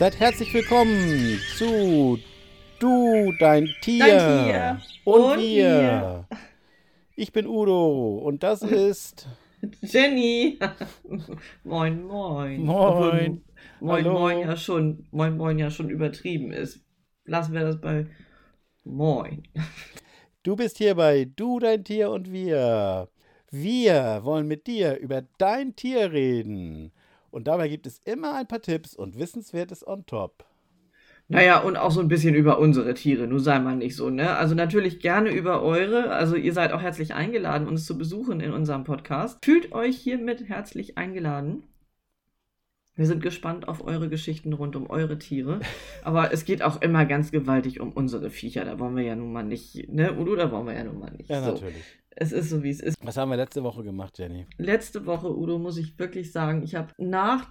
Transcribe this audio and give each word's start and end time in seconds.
Seid 0.00 0.18
herzlich 0.18 0.54
willkommen 0.54 1.38
zu 1.58 2.18
Du, 2.78 3.34
dein 3.38 3.68
Tier, 3.82 4.06
Dein 4.06 4.46
Tier 4.46 4.80
und, 5.04 5.20
und 5.20 5.38
wir. 5.40 6.26
Ich 7.16 7.34
bin 7.34 7.46
Udo 7.46 8.16
und 8.16 8.42
das 8.42 8.62
ist 8.62 9.28
Jenny. 9.82 10.58
moin, 11.64 12.02
moin. 12.02 12.64
Moin. 12.64 13.44
Moin, 13.80 14.04
Hallo. 14.06 14.18
moin 14.18 14.38
ja 14.38 14.56
schon, 14.56 15.06
moin, 15.10 15.36
moin 15.36 15.58
ja 15.58 15.70
schon 15.70 15.90
übertrieben 15.90 16.50
ist. 16.50 16.82
Lassen 17.26 17.52
wir 17.52 17.60
das 17.60 17.78
bei 17.78 18.06
Moin. 18.84 19.42
Du 20.44 20.56
bist 20.56 20.78
hier 20.78 20.94
bei 20.94 21.26
Du, 21.26 21.58
dein 21.58 21.84
Tier 21.84 22.10
und 22.10 22.32
wir. 22.32 23.10
Wir 23.50 24.20
wollen 24.22 24.48
mit 24.48 24.66
dir 24.66 24.96
über 24.96 25.24
dein 25.36 25.76
Tier 25.76 26.10
reden. 26.10 26.90
Und 27.30 27.46
dabei 27.46 27.68
gibt 27.68 27.86
es 27.86 28.00
immer 28.04 28.34
ein 28.34 28.48
paar 28.48 28.60
Tipps 28.60 28.94
und 28.94 29.18
Wissenswertes 29.18 29.86
on 29.86 30.06
top. 30.06 30.44
Naja, 31.28 31.60
und 31.60 31.76
auch 31.76 31.92
so 31.92 32.00
ein 32.00 32.08
bisschen 32.08 32.34
über 32.34 32.58
unsere 32.58 32.92
Tiere, 32.92 33.28
nur 33.28 33.38
sei 33.38 33.60
mal 33.60 33.76
nicht 33.76 33.94
so, 33.94 34.10
ne? 34.10 34.36
Also 34.36 34.56
natürlich 34.56 34.98
gerne 34.98 35.30
über 35.30 35.62
eure. 35.62 36.10
Also 36.10 36.34
ihr 36.34 36.52
seid 36.52 36.72
auch 36.72 36.82
herzlich 36.82 37.14
eingeladen, 37.14 37.68
uns 37.68 37.86
zu 37.86 37.96
besuchen 37.96 38.40
in 38.40 38.52
unserem 38.52 38.82
Podcast. 38.82 39.38
Fühlt 39.44 39.70
euch 39.70 39.96
hiermit 39.96 40.48
herzlich 40.48 40.98
eingeladen. 40.98 41.62
Wir 42.96 43.06
sind 43.06 43.22
gespannt 43.22 43.68
auf 43.68 43.86
eure 43.86 44.08
Geschichten 44.08 44.52
rund 44.52 44.74
um 44.74 44.90
eure 44.90 45.20
Tiere. 45.20 45.60
Aber 46.02 46.32
es 46.32 46.44
geht 46.44 46.62
auch 46.62 46.82
immer 46.82 47.06
ganz 47.06 47.30
gewaltig 47.30 47.80
um 47.80 47.92
unsere 47.92 48.30
Viecher. 48.30 48.64
Da 48.64 48.80
wollen 48.80 48.96
wir 48.96 49.04
ja 49.04 49.14
nun 49.14 49.32
mal 49.32 49.44
nicht, 49.44 49.88
ne? 49.88 50.18
Udo, 50.18 50.34
da 50.34 50.50
wollen 50.50 50.66
wir 50.66 50.74
ja 50.74 50.82
nun 50.82 50.98
mal 50.98 51.12
nicht. 51.12 51.30
Ja, 51.30 51.44
so. 51.44 51.52
natürlich. 51.52 51.84
Es 52.16 52.32
ist 52.32 52.50
so, 52.50 52.62
wie 52.62 52.70
es 52.70 52.80
ist. 52.80 52.96
Was 53.02 53.16
haben 53.16 53.30
wir 53.30 53.36
letzte 53.36 53.62
Woche 53.62 53.82
gemacht, 53.82 54.18
Jenny? 54.18 54.46
letzte 54.58 55.06
Woche, 55.06 55.36
Udo, 55.36 55.58
muss 55.58 55.78
ich 55.78 55.98
wirklich 55.98 56.32
sagen, 56.32 56.62
ich 56.62 56.74
habe 56.74 56.92
nach 56.98 57.50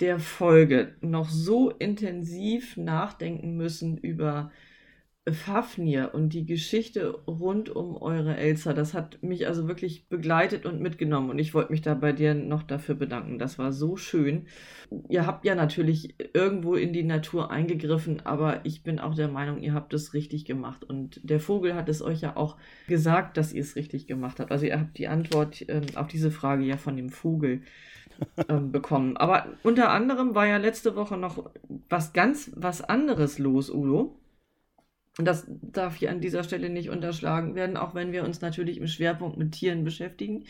der 0.00 0.18
Folge 0.18 0.96
noch 1.00 1.28
so 1.28 1.70
intensiv 1.70 2.76
nachdenken 2.76 3.56
müssen 3.56 3.98
über 3.98 4.50
Fafnir 5.32 6.10
und 6.14 6.30
die 6.30 6.46
Geschichte 6.46 7.10
rund 7.26 7.70
um 7.70 7.96
eure 7.96 8.36
Elsa. 8.36 8.72
Das 8.72 8.94
hat 8.94 9.22
mich 9.22 9.46
also 9.46 9.68
wirklich 9.68 10.08
begleitet 10.08 10.66
und 10.66 10.80
mitgenommen 10.80 11.30
und 11.30 11.38
ich 11.38 11.54
wollte 11.54 11.72
mich 11.72 11.82
da 11.82 11.94
bei 11.94 12.12
dir 12.12 12.34
noch 12.34 12.62
dafür 12.62 12.94
bedanken. 12.94 13.38
Das 13.38 13.58
war 13.58 13.72
so 13.72 13.96
schön. 13.96 14.46
Ihr 15.08 15.26
habt 15.26 15.44
ja 15.44 15.54
natürlich 15.54 16.14
irgendwo 16.34 16.74
in 16.74 16.92
die 16.92 17.02
Natur 17.02 17.50
eingegriffen, 17.50 18.24
aber 18.24 18.64
ich 18.64 18.82
bin 18.82 18.98
auch 18.98 19.14
der 19.14 19.28
Meinung, 19.28 19.60
ihr 19.60 19.74
habt 19.74 19.92
es 19.94 20.14
richtig 20.14 20.44
gemacht 20.44 20.84
und 20.84 21.20
der 21.22 21.40
Vogel 21.40 21.74
hat 21.74 21.88
es 21.88 22.02
euch 22.02 22.20
ja 22.20 22.36
auch 22.36 22.56
gesagt, 22.86 23.36
dass 23.36 23.52
ihr 23.52 23.62
es 23.62 23.76
richtig 23.76 24.06
gemacht 24.06 24.40
habt. 24.40 24.50
Also 24.50 24.66
ihr 24.66 24.78
habt 24.78 24.98
die 24.98 25.08
Antwort 25.08 25.64
ähm, 25.68 25.82
auf 25.94 26.08
diese 26.08 26.30
Frage 26.30 26.64
ja 26.64 26.76
von 26.76 26.96
dem 26.96 27.10
Vogel 27.10 27.62
ähm, 28.48 28.72
bekommen. 28.72 29.16
Aber 29.16 29.46
unter 29.62 29.90
anderem 29.90 30.34
war 30.34 30.46
ja 30.46 30.56
letzte 30.56 30.96
Woche 30.96 31.16
noch 31.16 31.50
was 31.88 32.12
ganz 32.12 32.50
was 32.56 32.82
anderes 32.82 33.38
los, 33.38 33.70
Udo. 33.70 34.17
Und 35.18 35.24
das 35.24 35.46
darf 35.48 35.96
hier 35.96 36.10
an 36.10 36.20
dieser 36.20 36.44
Stelle 36.44 36.70
nicht 36.70 36.90
unterschlagen 36.90 37.56
werden, 37.56 37.76
auch 37.76 37.94
wenn 37.94 38.12
wir 38.12 38.24
uns 38.24 38.40
natürlich 38.40 38.78
im 38.78 38.86
Schwerpunkt 38.86 39.36
mit 39.36 39.52
Tieren 39.52 39.82
beschäftigen. 39.82 40.44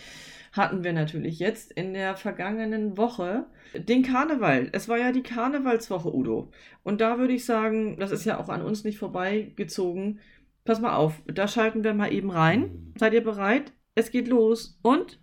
Hatten 0.53 0.85
wir 0.85 0.93
natürlich 0.93 1.39
jetzt 1.39 1.73
in 1.73 1.95
der 1.95 2.17
vergangenen 2.17 2.99
Woche 2.99 3.47
den 3.75 4.03
Karneval. 4.03 4.69
Es 4.73 4.89
war 4.89 4.99
ja 4.99 5.11
die 5.11 5.23
Karnevalswoche, 5.23 6.15
Udo. 6.15 6.51
Und 6.83 7.01
da 7.01 7.19
würde 7.19 7.33
ich 7.33 7.47
sagen, 7.47 7.99
das 7.99 8.11
ist 8.11 8.27
ja 8.27 8.39
auch 8.39 8.51
an 8.51 8.63
uns 8.63 8.85
nicht 8.85 8.99
vorbeigezogen. 8.99 10.21
Pass 10.65 10.81
mal 10.81 10.97
auf, 10.97 11.23
da 11.27 11.49
schalten 11.49 11.83
wir 11.83 11.95
mal 11.95 12.13
eben 12.13 12.31
rein. 12.31 12.93
Seid 12.99 13.15
ihr 13.15 13.25
bereit? 13.25 13.73
Es 13.95 14.11
geht 14.11 14.29
los. 14.29 14.79
Und 14.83 15.19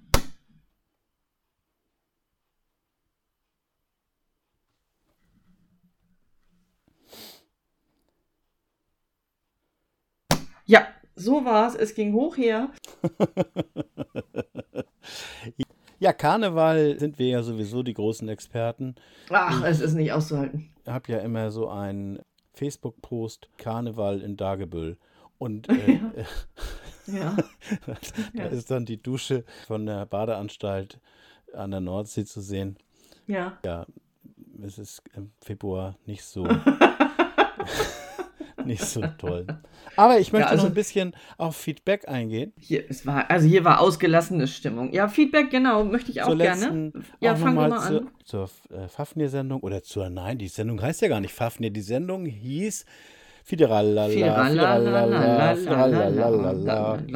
Ja, 10.66 10.88
so 11.16 11.46
war's. 11.46 11.76
Es 11.76 11.94
ging 11.96 12.14
hoch 12.14 12.38
her. 12.38 12.70
Ja, 15.98 16.12
Karneval 16.12 17.00
sind 17.00 17.18
wir 17.20 17.28
ja 17.28 17.42
sowieso 17.42 17.82
die 17.82 17.94
großen 17.94 18.28
Experten. 18.28 18.96
Ach, 19.30 19.64
es 19.64 19.80
ist 19.80 19.94
nicht 19.94 20.12
auszuhalten. 20.12 20.70
Ich 20.84 20.92
habe 20.92 21.10
ja 21.12 21.20
immer 21.20 21.52
so 21.52 21.70
einen 21.70 22.20
Facebook-Post 22.54 23.48
Karneval 23.58 24.20
in 24.22 24.36
Dagebüll. 24.36 24.98
Und 25.38 25.70
äh, 25.70 26.00
Ja. 27.08 27.36
da 27.88 27.96
Ja. 28.34 28.46
ist 28.48 28.70
dann 28.72 28.86
die 28.86 29.02
Dusche 29.02 29.46
von 29.68 29.86
der 29.86 30.06
Badeanstalt 30.06 31.00
an 31.54 31.72
der 31.72 31.80
Nordsee 31.80 32.26
zu 32.26 32.42
sehen. 32.42 32.78
Ja. 33.26 33.58
Ja, 33.64 33.86
es 34.64 34.78
ist 34.78 35.02
im 35.16 35.32
Februar 35.42 35.96
nicht 36.06 36.24
so, 36.26 36.46
nicht 38.68 38.84
so 38.84 39.02
toll. 39.18 39.46
Aber 39.96 40.20
ich 40.20 40.32
möchte 40.34 40.48
also- 40.50 40.64
noch 40.64 40.72
ein 40.72 40.76
bisschen 40.76 41.16
auf 41.38 41.56
Feedback 41.56 42.08
eingehen. 42.08 42.54
Hier, 42.60 42.84
es 42.90 43.06
war, 43.06 43.30
also 43.30 43.48
hier 43.48 43.64
war 43.64 43.80
ausgelassene 43.80 44.48
Stimmung. 44.48 44.94
Ja, 44.94 45.08
Feedback, 45.08 45.50
genau, 45.50 45.84
möchte 45.84 46.12
ich 46.12 46.22
auch 46.22 46.28
zur 46.30 46.38
gerne. 46.38 46.62
letzten, 46.62 47.06
Ja, 47.20 47.34
auch 47.34 47.38
fang 47.38 47.56
mal 47.56 47.70
mal 47.70 47.80
zur, 47.88 48.02
an. 48.02 48.08
zur 48.24 48.50
äh, 48.72 48.88
Fafnir-Sendung 48.88 49.62
oder 49.62 49.84
zur, 49.84 50.10
nein, 50.10 50.38
die 50.38 50.48
Sendung 50.48 50.82
heißt 50.82 51.02
ja 51.02 51.08
gar 51.08 51.20
nicht 51.22 51.34
Fafnir, 51.34 51.70
die 51.70 51.82
Sendung 51.82 52.26
hieß 52.26 52.86
Fideralala, 53.44 54.10
Fideralala, 54.10 55.56
Fideralala. 55.56 57.08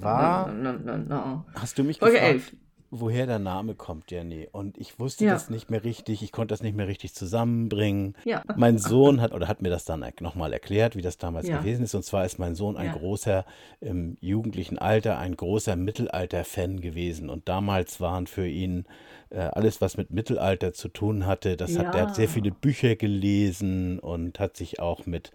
war 0.00 1.44
Hast 1.54 1.78
du 1.78 1.84
mich 1.84 1.98
Folge 1.98 2.14
gefragt, 2.14 2.32
11. 2.32 2.52
woher 3.00 3.26
der 3.26 3.38
Name 3.38 3.74
kommt, 3.74 4.10
Jenny? 4.10 4.48
Und 4.50 4.78
ich 4.78 4.98
wusste 4.98 5.24
Ja. 5.24 5.32
das 5.32 5.50
nicht 5.50 5.70
mehr 5.70 5.84
richtig, 5.84 6.22
ich 6.22 6.32
konnte 6.32 6.52
das 6.52 6.62
nicht 6.62 6.76
mehr 6.76 6.88
richtig 6.88 7.14
zusammenbringen. 7.14 8.14
Ja. 8.24 8.42
Mein 8.56 8.78
Sohn 8.78 9.20
hat 9.20 9.32
oder 9.32 9.48
hat 9.48 9.62
mir 9.62 9.70
das 9.70 9.84
dann 9.84 10.04
nochmal 10.20 10.52
erklärt, 10.52 10.96
wie 10.96 11.02
das 11.02 11.18
damals 11.18 11.48
Ja. 11.48 11.58
gewesen 11.58 11.84
ist. 11.84 11.94
Und 11.94 12.04
zwar 12.04 12.24
ist 12.24 12.38
mein 12.38 12.54
Sohn 12.54 12.76
ein 12.76 12.92
großer, 12.92 13.44
im 13.80 14.16
jugendlichen 14.20 14.78
Alter, 14.78 15.18
ein 15.18 15.36
großer 15.36 15.76
Mittelalter-Fan 15.76 16.80
gewesen. 16.80 17.30
Und 17.30 17.48
damals 17.48 18.00
waren 18.00 18.26
für 18.26 18.46
ihn 18.46 18.86
äh, 19.30 19.38
alles, 19.40 19.80
was 19.80 19.96
mit 19.96 20.12
Mittelalter 20.12 20.72
zu 20.72 20.88
tun 20.88 21.26
hatte, 21.26 21.56
das 21.56 21.76
hat, 21.76 21.94
der 21.94 22.02
hat 22.02 22.14
sehr 22.14 22.28
viele 22.28 22.52
Bücher 22.52 22.94
gelesen 22.94 23.98
und 23.98 24.38
hat 24.38 24.56
sich 24.56 24.78
auch 24.78 25.04
mit, 25.06 25.32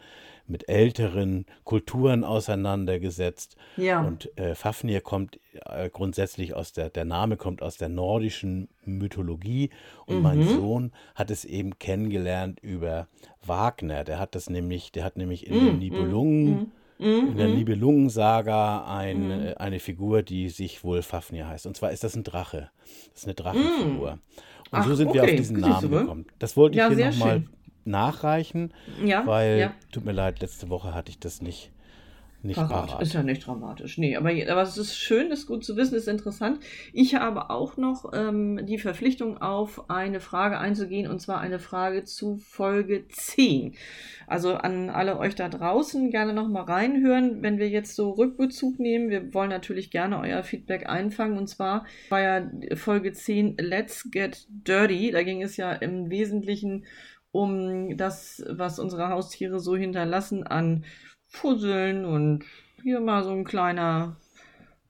mit 0.51 0.69
älteren 0.69 1.45
Kulturen 1.63 2.23
auseinandergesetzt. 2.23 3.55
Ja. 3.77 4.01
Und 4.01 4.37
äh, 4.37 4.55
Fafnir 4.55 5.01
kommt 5.01 5.39
äh, 5.65 5.89
grundsätzlich 5.89 6.53
aus 6.55 6.73
der, 6.73 6.89
der 6.89 7.05
Name 7.05 7.37
kommt 7.37 7.61
aus 7.61 7.77
der 7.77 7.89
nordischen 7.89 8.67
Mythologie. 8.85 9.69
Und 10.05 10.21
mein 10.21 10.39
Mhm. 10.39 10.55
Sohn 10.55 10.91
hat 11.15 11.31
es 11.31 11.45
eben 11.45 11.79
kennengelernt 11.79 12.59
über 12.61 13.07
Wagner. 13.45 14.03
Der 14.03 14.19
hat 14.19 14.35
das 14.35 14.49
nämlich, 14.49 14.91
der 14.91 15.03
hat 15.03 15.17
nämlich 15.17 15.47
in 15.47 15.53
den 15.53 15.75
Mm, 15.75 15.79
Nibelungen, 15.79 16.71
Mhm, 16.99 17.27
in 17.29 17.37
der 17.37 17.47
mhm. 17.47 17.55
Nibelungensaga 17.55 18.85
ein, 18.85 19.25
Mhm. 19.25 19.31
äh, 19.47 19.53
eine 19.55 19.79
Figur, 19.79 20.21
die 20.23 20.49
sich 20.49 20.83
wohl 20.83 21.01
Fafnir 21.01 21.47
heißt. 21.47 21.65
Und 21.65 21.75
zwar 21.77 21.91
ist 21.91 22.03
das 22.03 22.15
ein 22.15 22.23
Drache. 22.23 22.69
Das 23.11 23.21
ist 23.21 23.25
eine 23.25 23.35
Drachenfigur. 23.35 24.11
Und 24.11 24.17
Mm. 24.17 24.75
Ach, 24.75 24.87
so 24.87 24.95
sind 24.95 25.13
wir 25.13 25.21
okay. 25.23 25.31
auf 25.31 25.37
diesen 25.37 25.59
Namen 25.59 25.91
wohl. 25.91 25.99
gekommen. 26.01 26.25
Das 26.39 26.55
wollte 26.55 26.75
ich 26.75 26.77
Ja, 26.79 26.89
hier 26.89 27.09
nochmal. 27.09 27.43
Nachreichen, 27.85 28.73
Ja, 29.03 29.25
weil, 29.25 29.59
ja. 29.59 29.73
tut 29.91 30.05
mir 30.05 30.11
leid, 30.11 30.41
letzte 30.41 30.69
Woche 30.69 30.93
hatte 30.93 31.09
ich 31.09 31.19
das 31.19 31.41
nicht, 31.41 31.71
nicht 32.43 32.55
parat. 32.55 33.01
Ist 33.03 33.13
ja 33.13 33.21
nicht 33.21 33.45
dramatisch. 33.45 33.99
Nee, 33.99 34.15
aber, 34.15 34.29
aber 34.29 34.63
es 34.63 34.75
ist 34.75 34.95
schön, 34.97 35.29
ist 35.31 35.45
gut 35.45 35.63
zu 35.63 35.75
wissen, 35.77 35.93
ist 35.93 36.07
interessant. 36.07 36.59
Ich 36.91 37.13
habe 37.13 37.51
auch 37.51 37.77
noch 37.77 38.13
ähm, 38.13 38.65
die 38.65 38.79
Verpflichtung 38.79 39.39
auf 39.39 39.89
eine 39.91 40.19
Frage 40.19 40.57
einzugehen 40.57 41.09
und 41.09 41.19
zwar 41.19 41.39
eine 41.39 41.59
Frage 41.59 42.03
zu 42.03 42.37
Folge 42.37 43.07
10. 43.09 43.75
Also 44.25 44.55
an 44.55 44.89
alle 44.89 45.19
euch 45.19 45.35
da 45.35 45.49
draußen 45.49 46.09
gerne 46.09 46.33
nochmal 46.33 46.63
reinhören, 46.63 47.43
wenn 47.43 47.59
wir 47.59 47.69
jetzt 47.69 47.95
so 47.95 48.09
Rückbezug 48.11 48.79
nehmen. 48.79 49.09
Wir 49.09 49.33
wollen 49.35 49.49
natürlich 49.49 49.91
gerne 49.91 50.17
euer 50.19 50.41
Feedback 50.41 50.89
einfangen 50.89 51.37
und 51.37 51.47
zwar 51.47 51.85
war 52.09 52.21
ja 52.21 52.49
Folge 52.75 53.13
10 53.13 53.57
Let's 53.59 54.09
Get 54.09 54.47
Dirty. 54.49 55.11
Da 55.11 55.21
ging 55.21 55.43
es 55.43 55.57
ja 55.57 55.73
im 55.73 56.09
Wesentlichen 56.09 56.85
um 57.31 57.97
das, 57.97 58.43
was 58.49 58.79
unsere 58.79 59.09
Haustiere 59.09 59.59
so 59.59 59.75
hinterlassen 59.75 60.45
an 60.45 60.85
Fusseln 61.27 62.05
und 62.05 62.43
hier 62.81 62.99
mal 62.99 63.23
so 63.23 63.31
ein 63.31 63.45
kleiner 63.45 64.17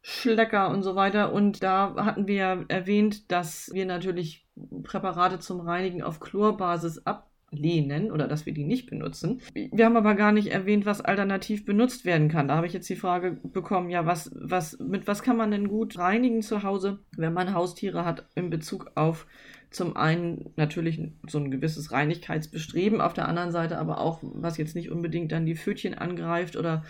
Schlecker 0.01 0.69
und 0.69 0.81
so 0.81 0.95
weiter. 0.95 1.31
Und 1.33 1.61
da 1.61 1.95
hatten 1.97 2.27
wir 2.27 2.65
erwähnt, 2.67 3.31
dass 3.31 3.69
wir 3.73 3.85
natürlich 3.85 4.47
Präparate 4.83 5.39
zum 5.39 5.61
Reinigen 5.61 6.01
auf 6.01 6.19
Chlorbasis 6.19 7.05
ablehnen 7.05 8.11
oder 8.11 8.27
dass 8.27 8.45
wir 8.45 8.53
die 8.53 8.63
nicht 8.63 8.89
benutzen. 8.89 9.41
Wir 9.53 9.85
haben 9.85 9.97
aber 9.97 10.15
gar 10.15 10.31
nicht 10.31 10.47
erwähnt, 10.47 10.85
was 10.85 11.01
alternativ 11.01 11.65
benutzt 11.65 12.05
werden 12.05 12.29
kann. 12.29 12.47
Da 12.47 12.55
habe 12.55 12.65
ich 12.65 12.73
jetzt 12.73 12.89
die 12.89 12.95
Frage 12.95 13.39
bekommen, 13.43 13.91
ja, 13.91 14.05
was, 14.05 14.31
was, 14.33 14.79
mit 14.79 15.05
was 15.07 15.21
kann 15.21 15.37
man 15.37 15.51
denn 15.51 15.67
gut 15.67 15.97
reinigen 15.99 16.41
zu 16.41 16.63
Hause, 16.63 16.99
wenn 17.15 17.33
man 17.33 17.53
Haustiere 17.53 18.03
hat 18.03 18.25
in 18.33 18.49
Bezug 18.49 18.91
auf 18.95 19.27
zum 19.71 19.95
einen 19.95 20.51
natürlich 20.57 21.01
so 21.27 21.39
ein 21.39 21.49
gewisses 21.49 21.91
Reinigkeitsbestreben, 21.91 23.01
auf 23.01 23.13
der 23.13 23.27
anderen 23.27 23.51
Seite 23.51 23.77
aber 23.77 23.99
auch, 23.99 24.19
was 24.21 24.57
jetzt 24.57 24.75
nicht 24.75 24.91
unbedingt 24.91 25.31
dann 25.31 25.45
die 25.45 25.55
Pfötchen 25.55 25.97
angreift 25.97 26.57
oder 26.57 26.83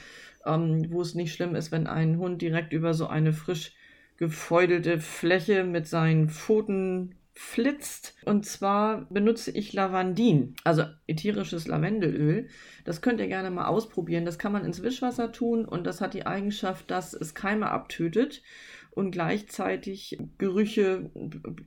ähm, 0.46 0.88
wo 0.90 1.02
es 1.02 1.14
nicht 1.14 1.34
schlimm 1.34 1.56
ist, 1.56 1.72
wenn 1.72 1.88
ein 1.88 2.18
Hund 2.18 2.42
direkt 2.42 2.74
über 2.74 2.94
so 2.94 3.08
eine 3.08 3.34
frisch 3.34 3.74
gefeudelte 4.18 5.00
Fläche 5.00 5.64
mit 5.64 5.88
seinen 5.88 6.30
Pfoten 6.30 7.16
flitzt. 7.34 8.16
Und 8.26 8.46
zwar 8.46 9.06
benutze 9.10 9.52
ich 9.52 9.74
Lavandin, 9.74 10.56
also 10.64 10.84
ätherisches 11.08 11.68
Lavendelöl. 11.68 12.48
Das 12.84 13.02
könnt 13.02 13.20
ihr 13.20 13.28
gerne 13.28 13.52
mal 13.52 13.66
ausprobieren. 13.66 14.26
Das 14.26 14.38
kann 14.38 14.52
man 14.52 14.66
ins 14.66 14.84
Wischwasser 14.84 15.32
tun 15.32 15.66
und 15.66 15.86
das 15.86 16.02
hat 16.02 16.14
die 16.14 16.26
Eigenschaft, 16.26 16.92
dass 16.92 17.14
es 17.14 17.36
Keime 17.36 17.70
abtötet 17.70 18.42
und 18.92 19.12
gleichzeitig 19.12 20.18
Gerüche 20.38 21.10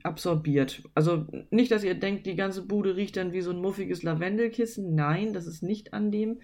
absorbiert. 0.03 0.83
Also 0.93 1.25
nicht, 1.49 1.71
dass 1.71 1.83
ihr 1.83 1.95
denkt, 1.95 2.25
die 2.25 2.35
ganze 2.35 2.61
Bude 2.61 2.95
riecht 2.95 3.17
dann 3.17 3.33
wie 3.33 3.41
so 3.41 3.51
ein 3.51 3.61
muffiges 3.61 4.03
Lavendelkissen. 4.03 4.95
Nein, 4.95 5.33
das 5.33 5.47
ist 5.47 5.63
nicht 5.63 5.93
an 5.93 6.11
dem. 6.11 6.39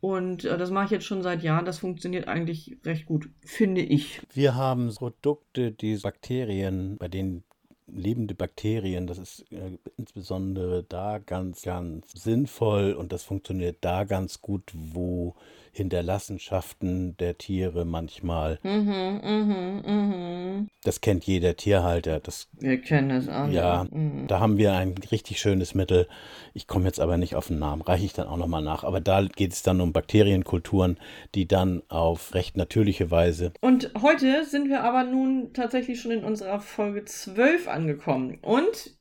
Und 0.00 0.44
äh, 0.44 0.56
das 0.56 0.70
mache 0.70 0.86
ich 0.86 0.90
jetzt 0.90 1.06
schon 1.06 1.22
seit 1.22 1.42
Jahren. 1.42 1.64
Das 1.64 1.78
funktioniert 1.78 2.28
eigentlich 2.28 2.78
recht 2.84 3.06
gut, 3.06 3.28
finde 3.44 3.82
ich. 3.82 4.20
Wir 4.32 4.54
haben 4.54 4.94
Produkte, 4.94 5.72
die 5.72 5.96
Bakterien, 5.96 6.96
bei 6.98 7.08
denen 7.08 7.44
lebende 7.86 8.34
Bakterien, 8.34 9.06
das 9.06 9.18
ist 9.18 9.52
äh, 9.52 9.78
insbesondere 9.96 10.84
da 10.84 11.18
ganz, 11.18 11.62
ganz 11.62 12.12
sinnvoll 12.12 12.92
und 12.92 13.12
das 13.12 13.24
funktioniert 13.24 13.78
da 13.80 14.04
ganz 14.04 14.40
gut, 14.40 14.62
wo 14.74 15.34
Hinterlassenschaften 15.72 17.16
der 17.18 17.38
Tiere 17.38 17.84
manchmal. 17.84 18.58
Mhm, 18.62 19.20
mhm, 19.22 19.82
mhm. 19.86 20.68
Das 20.84 21.00
kennt 21.00 21.24
jeder 21.24 21.56
Tierhalter. 21.56 22.20
Das, 22.20 22.48
wir 22.58 22.80
kennen 22.80 23.10
es 23.10 23.28
alle. 23.28 23.52
Ja, 23.52 23.86
mhm. 23.90 24.26
da 24.26 24.40
haben 24.40 24.56
wir 24.56 24.72
ein 24.74 24.94
richtig 25.10 25.40
schönes 25.40 25.74
Mittel. 25.74 26.08
Ich 26.54 26.66
komme 26.66 26.86
jetzt 26.86 27.00
aber 27.00 27.16
nicht 27.16 27.34
auf 27.34 27.48
den 27.48 27.58
Namen, 27.58 27.82
reiche 27.82 28.04
ich 28.04 28.12
dann 28.12 28.26
auch 28.26 28.36
nochmal 28.36 28.62
nach. 28.62 28.84
Aber 28.84 29.00
da 29.00 29.22
geht 29.22 29.52
es 29.52 29.62
dann 29.62 29.80
um 29.80 29.92
Bakterienkulturen, 29.92 30.98
die 31.34 31.46
dann 31.46 31.82
auf 31.88 32.34
recht 32.34 32.56
natürliche 32.56 33.10
Weise. 33.10 33.52
Und 33.60 33.92
heute 34.00 34.44
sind 34.44 34.68
wir 34.68 34.82
aber 34.82 35.04
nun 35.04 35.52
tatsächlich 35.52 36.00
schon 36.00 36.12
in 36.12 36.24
unserer 36.24 36.60
Folge 36.60 37.04
12 37.04 37.68
angekommen. 37.68 38.38
Und 38.42 38.96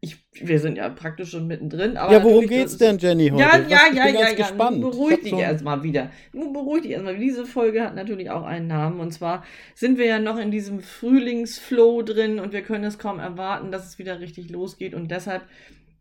ich, 0.00 0.16
wir 0.32 0.60
sind 0.60 0.78
ja 0.78 0.88
praktisch 0.90 1.30
schon 1.30 1.48
mittendrin. 1.48 1.94
ja, 1.94 2.22
worum 2.22 2.46
geht's 2.46 2.76
denn, 2.76 2.98
Jenny, 2.98 3.30
heute? 3.30 3.42
Ja, 3.42 3.58
ja, 3.58 3.78
Was, 3.88 3.96
ja, 3.96 4.06
ja, 4.06 4.28
ja. 4.28 4.32
Gespannt. 4.34 4.80
Beruhig 4.80 5.22
dich 5.22 5.32
erstmal 5.32 5.82
wieder. 5.82 6.10
Beruhig 6.32 6.82
dich 6.82 6.92
erstmal. 6.92 7.18
Diese 7.18 7.44
Folge 7.46 7.82
hat 7.82 7.96
natürlich 7.96 8.30
auch 8.30 8.44
einen 8.44 8.68
Namen. 8.68 9.00
Und 9.00 9.12
zwar 9.12 9.44
sind 9.74 9.98
wir 9.98 10.06
ja 10.06 10.20
noch 10.20 10.38
in 10.38 10.52
diesem 10.52 10.80
Frühlingsflow 10.80 12.02
drin 12.02 12.38
und 12.38 12.52
wir 12.52 12.62
können 12.62 12.84
es 12.84 12.98
kaum 12.98 13.18
erwarten, 13.18 13.72
dass 13.72 13.86
es 13.88 13.98
wieder 13.98 14.20
richtig 14.20 14.50
losgeht. 14.50 14.94
Und 14.94 15.10
deshalb 15.10 15.42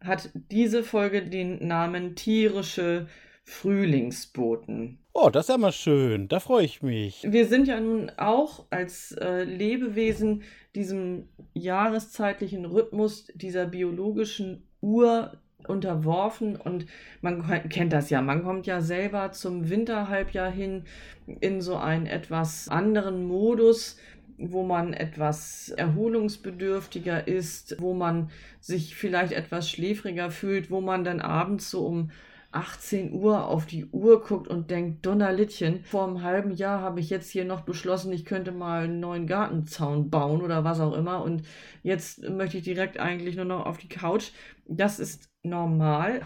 hat 0.04 0.30
diese 0.52 0.84
Folge 0.84 1.24
den 1.24 1.68
Namen 1.68 2.16
Tierische 2.16 3.08
Frühlingsboten. 3.46 5.00
Oh, 5.14 5.30
das 5.32 5.46
ist 5.46 5.50
ja 5.50 5.58
mal 5.58 5.72
schön. 5.72 6.28
Da 6.28 6.40
freue 6.40 6.66
ich 6.66 6.84
mich. 6.84 7.24
Wir 7.24 7.48
sind 7.48 7.68
ja 7.68 7.80
nun 7.80 8.12
auch 8.18 8.66
als 8.70 9.14
äh, 9.14 9.46
Lebewesen 9.46 10.44
diesem 10.78 11.28
jahreszeitlichen 11.56 12.66
Rhythmus 12.66 13.26
dieser 13.34 13.66
biologischen 13.66 14.64
Uhr 14.80 15.42
unterworfen 15.68 16.56
und 16.56 16.86
man 17.22 17.44
kennt 17.70 17.92
das 17.92 18.12
ja, 18.12 18.22
man 18.22 18.44
kommt 18.44 18.68
ja 18.68 18.80
selber 18.80 19.32
zum 19.32 19.70
Winterhalbjahr 19.70 20.52
hin 20.52 20.84
in 21.26 21.62
so 21.62 21.76
einen 21.76 22.06
etwas 22.06 22.70
anderen 22.70 23.26
Modus, 23.26 23.98
wo 24.38 24.64
man 24.64 24.94
etwas 24.94 25.70
erholungsbedürftiger 25.70 27.28
ist, 27.28 27.82
wo 27.82 27.96
man 27.96 28.30
sich 28.60 28.96
vielleicht 28.96 29.34
etwas 29.34 29.68
schläfriger 29.68 30.30
fühlt, 30.30 30.70
wo 30.70 30.80
man 30.80 31.04
dann 31.04 31.22
abends 31.22 31.72
so 31.72 31.88
um 31.88 32.12
18 32.58 33.14
Uhr 33.14 33.46
auf 33.46 33.68
die 33.68 33.86
Uhr 33.86 34.24
guckt 34.24 34.48
und 34.48 34.72
denkt, 34.72 35.06
Donnerlittchen, 35.06 35.84
vor 35.84 36.08
einem 36.08 36.24
halben 36.24 36.52
Jahr 36.52 36.82
habe 36.82 37.00
ich 37.00 37.12
jetzt 37.12 37.30
hier 37.30 37.46
noch 37.46 37.62
beschlossen, 37.62 38.12
ich 38.12 38.26
könnte 38.26 38.52
mal 38.52 38.86
einen 38.86 39.00
neuen 39.00 39.28
Gartenzaun 39.28 40.10
bauen 40.10 40.42
oder 40.42 40.64
was 40.64 40.80
auch 40.80 40.94
immer 40.94 41.22
und 41.24 41.44
jetzt 41.84 42.28
möchte 42.28 42.58
ich 42.58 42.64
direkt 42.64 43.00
eigentlich 43.00 43.36
nur 43.36 43.46
noch 43.46 43.68
auf 43.68 43.78
die 43.78 43.90
Couch. 43.90 44.32
Das 44.68 45.00
ist 45.00 45.30
normal 45.44 46.22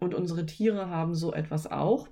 und 0.00 0.12
unsere 0.12 0.44
Tiere 0.44 0.90
haben 0.90 1.14
so 1.14 1.32
etwas 1.32 1.70
auch. 1.70 2.08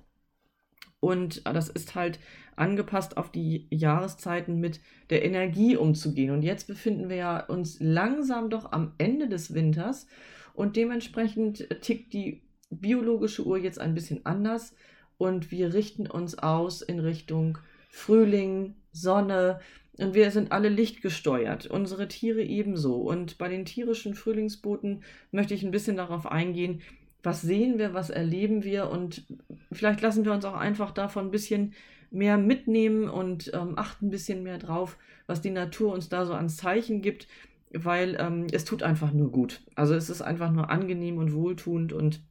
Und 1.01 1.45
das 1.45 1.67
ist 1.67 1.95
halt 1.95 2.19
angepasst 2.55 3.17
auf 3.17 3.29
die 3.29 3.67
Jahreszeiten 3.69 4.59
mit 4.59 4.79
der 5.09 5.25
Energie 5.25 5.75
umzugehen. 5.75 6.31
Und 6.31 6.43
jetzt 6.43 6.65
befinden 6.65 7.09
wir 7.09 7.45
uns 7.49 7.77
langsam 7.81 8.49
doch 8.49 8.71
am 8.71 8.93
Ende 8.97 9.27
des 9.27 9.53
Winters 9.53 10.07
und 10.53 10.77
dementsprechend 10.77 11.67
tickt 11.81 12.13
die 12.13 12.44
biologische 12.79 13.45
Uhr 13.45 13.57
jetzt 13.57 13.79
ein 13.79 13.93
bisschen 13.93 14.25
anders 14.25 14.75
und 15.17 15.51
wir 15.51 15.73
richten 15.73 16.07
uns 16.07 16.37
aus 16.37 16.81
in 16.81 16.99
Richtung 16.99 17.57
Frühling, 17.89 18.75
Sonne 18.91 19.59
und 19.97 20.13
wir 20.13 20.31
sind 20.31 20.51
alle 20.51 20.69
lichtgesteuert, 20.69 21.67
unsere 21.67 22.07
Tiere 22.07 22.43
ebenso. 22.43 22.95
Und 22.95 23.37
bei 23.37 23.47
den 23.47 23.65
tierischen 23.65 24.13
Frühlingsboten 24.13 25.03
möchte 25.31 25.53
ich 25.53 25.63
ein 25.63 25.71
bisschen 25.71 25.95
darauf 25.95 26.25
eingehen, 26.29 26.81
was 27.23 27.41
sehen 27.41 27.79
wir, 27.79 27.93
was 27.93 28.09
erleben 28.09 28.63
wir 28.63 28.89
und 28.89 29.25
vielleicht 29.71 30.01
lassen 30.01 30.25
wir 30.25 30.33
uns 30.33 30.45
auch 30.45 30.53
einfach 30.53 30.91
davon 30.91 31.25
ein 31.25 31.31
bisschen 31.31 31.73
mehr 32.11 32.37
mitnehmen 32.37 33.09
und 33.09 33.51
ähm, 33.53 33.73
achten 33.77 34.07
ein 34.07 34.11
bisschen 34.11 34.43
mehr 34.43 34.59
drauf, 34.59 34.97
was 35.25 35.41
die 35.41 35.49
Natur 35.49 35.93
uns 35.93 36.07
da 36.07 36.25
so 36.25 36.33
ans 36.33 36.57
Zeichen 36.57 37.01
gibt, 37.01 37.27
weil 37.73 38.15
ähm, 38.19 38.47
es 38.51 38.63
tut 38.63 38.83
einfach 38.83 39.11
nur 39.11 39.31
gut. 39.31 39.61
Also 39.75 39.95
es 39.95 40.09
ist 40.09 40.21
einfach 40.21 40.51
nur 40.51 40.69
angenehm 40.69 41.17
und 41.17 41.33
wohltuend 41.33 41.93
und 41.93 42.21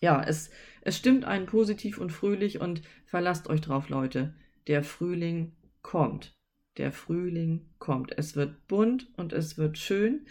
ja, 0.00 0.22
es, 0.22 0.50
es 0.82 0.96
stimmt 0.96 1.24
einen 1.24 1.46
positiv 1.46 1.98
und 1.98 2.10
fröhlich 2.10 2.60
und 2.60 2.82
verlasst 3.04 3.48
euch 3.48 3.60
drauf, 3.60 3.88
Leute. 3.88 4.34
Der 4.66 4.82
Frühling 4.82 5.52
kommt. 5.82 6.32
Der 6.78 6.92
Frühling 6.92 7.66
kommt. 7.78 8.16
Es 8.16 8.34
wird 8.36 8.66
bunt 8.66 9.08
und 9.16 9.32
es 9.32 9.58
wird 9.58 9.78
schön. 9.78 10.26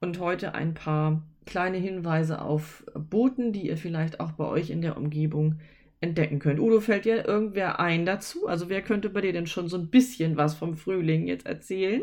Und 0.00 0.18
heute 0.18 0.54
ein 0.54 0.74
paar 0.74 1.22
kleine 1.46 1.78
Hinweise 1.78 2.42
auf 2.42 2.84
Booten, 2.94 3.52
die 3.52 3.66
ihr 3.68 3.76
vielleicht 3.76 4.20
auch 4.20 4.32
bei 4.32 4.46
euch 4.46 4.70
in 4.70 4.80
der 4.80 4.96
Umgebung 4.96 5.60
entdecken 6.00 6.38
könnt. 6.38 6.60
Udo, 6.60 6.80
fällt 6.80 7.04
dir 7.04 7.26
irgendwer 7.26 7.80
ein 7.80 8.04
dazu? 8.04 8.46
Also 8.46 8.68
wer 8.68 8.82
könnte 8.82 9.08
bei 9.08 9.20
dir 9.20 9.32
denn 9.32 9.46
schon 9.46 9.68
so 9.68 9.78
ein 9.78 9.90
bisschen 9.90 10.36
was 10.36 10.54
vom 10.54 10.76
Frühling 10.76 11.26
jetzt 11.26 11.46
erzählen? 11.46 12.02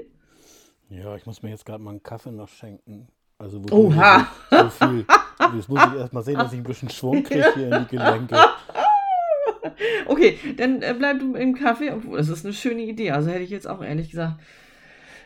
Ja, 0.89 1.15
ich 1.15 1.25
muss 1.25 1.41
mir 1.41 1.49
jetzt 1.49 1.65
gerade 1.65 1.83
mal 1.83 1.91
einen 1.91 2.03
Kaffee 2.03 2.31
noch 2.31 2.49
schenken. 2.49 3.07
Also 3.41 3.59
wo 3.63 3.87
Oha. 3.87 4.27
So, 4.51 4.57
so 4.57 4.69
viel 4.69 5.05
Jetzt 5.55 5.69
muss 5.69 5.81
ich 5.83 5.99
erstmal 5.99 6.23
sehen, 6.23 6.37
dass 6.37 6.53
ich 6.53 6.59
ein 6.59 6.63
bisschen 6.63 6.89
Schwung 6.89 7.23
kriege 7.23 7.51
hier 7.55 7.75
in 7.75 7.87
die 7.89 7.97
Gelenke. 7.97 8.35
Okay, 10.05 10.37
dann 10.57 10.81
äh, 10.81 10.93
bleib 10.97 11.19
du 11.19 11.35
im 11.35 11.55
Kaffee, 11.55 11.91
obwohl 11.91 12.17
das 12.17 12.29
ist 12.29 12.45
eine 12.45 12.53
schöne 12.53 12.81
Idee. 12.81 13.11
Also 13.11 13.29
hätte 13.29 13.43
ich 13.43 13.49
jetzt 13.49 13.67
auch 13.67 13.81
ehrlich 13.83 14.11
gesagt 14.11 14.39